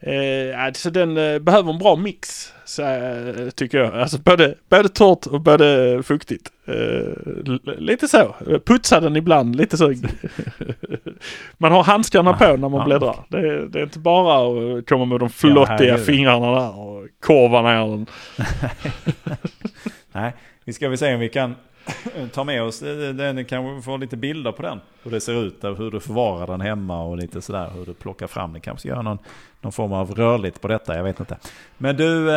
[0.00, 3.94] Eh, alltså den eh, behöver en bra mix, så, eh, tycker jag.
[3.94, 6.48] Alltså både, både torrt och både fuktigt.
[6.66, 8.34] Eh, lite så.
[8.66, 9.94] Putsa den ibland, lite så.
[11.58, 13.16] man har handskarna på när man Ja, bläddrar.
[13.28, 14.38] Det, är- det är inte bara
[14.78, 16.06] att komma med de flottiga herregud.
[16.06, 18.06] fingrarna där och korva ner den.
[20.12, 20.32] Nej,
[20.64, 21.54] vi ska väl se om vi kan
[22.32, 24.80] ta med oss eh, eh, den, kanske få lite bilder på den.
[25.02, 27.94] Hur det ser ut, eh, hur du förvarar den hemma och lite sådär, hur du
[27.94, 28.60] plockar fram den.
[28.60, 29.18] Kanske göra någon,
[29.60, 31.36] någon form av rörligt på detta, jag vet inte.
[31.78, 32.28] Men du,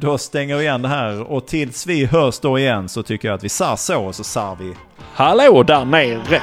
[0.00, 3.34] då stänger vi igen det här och tills vi hörs då igen så tycker jag
[3.34, 4.74] att vi sar så och så sar vi
[5.14, 6.42] Hallå där nere!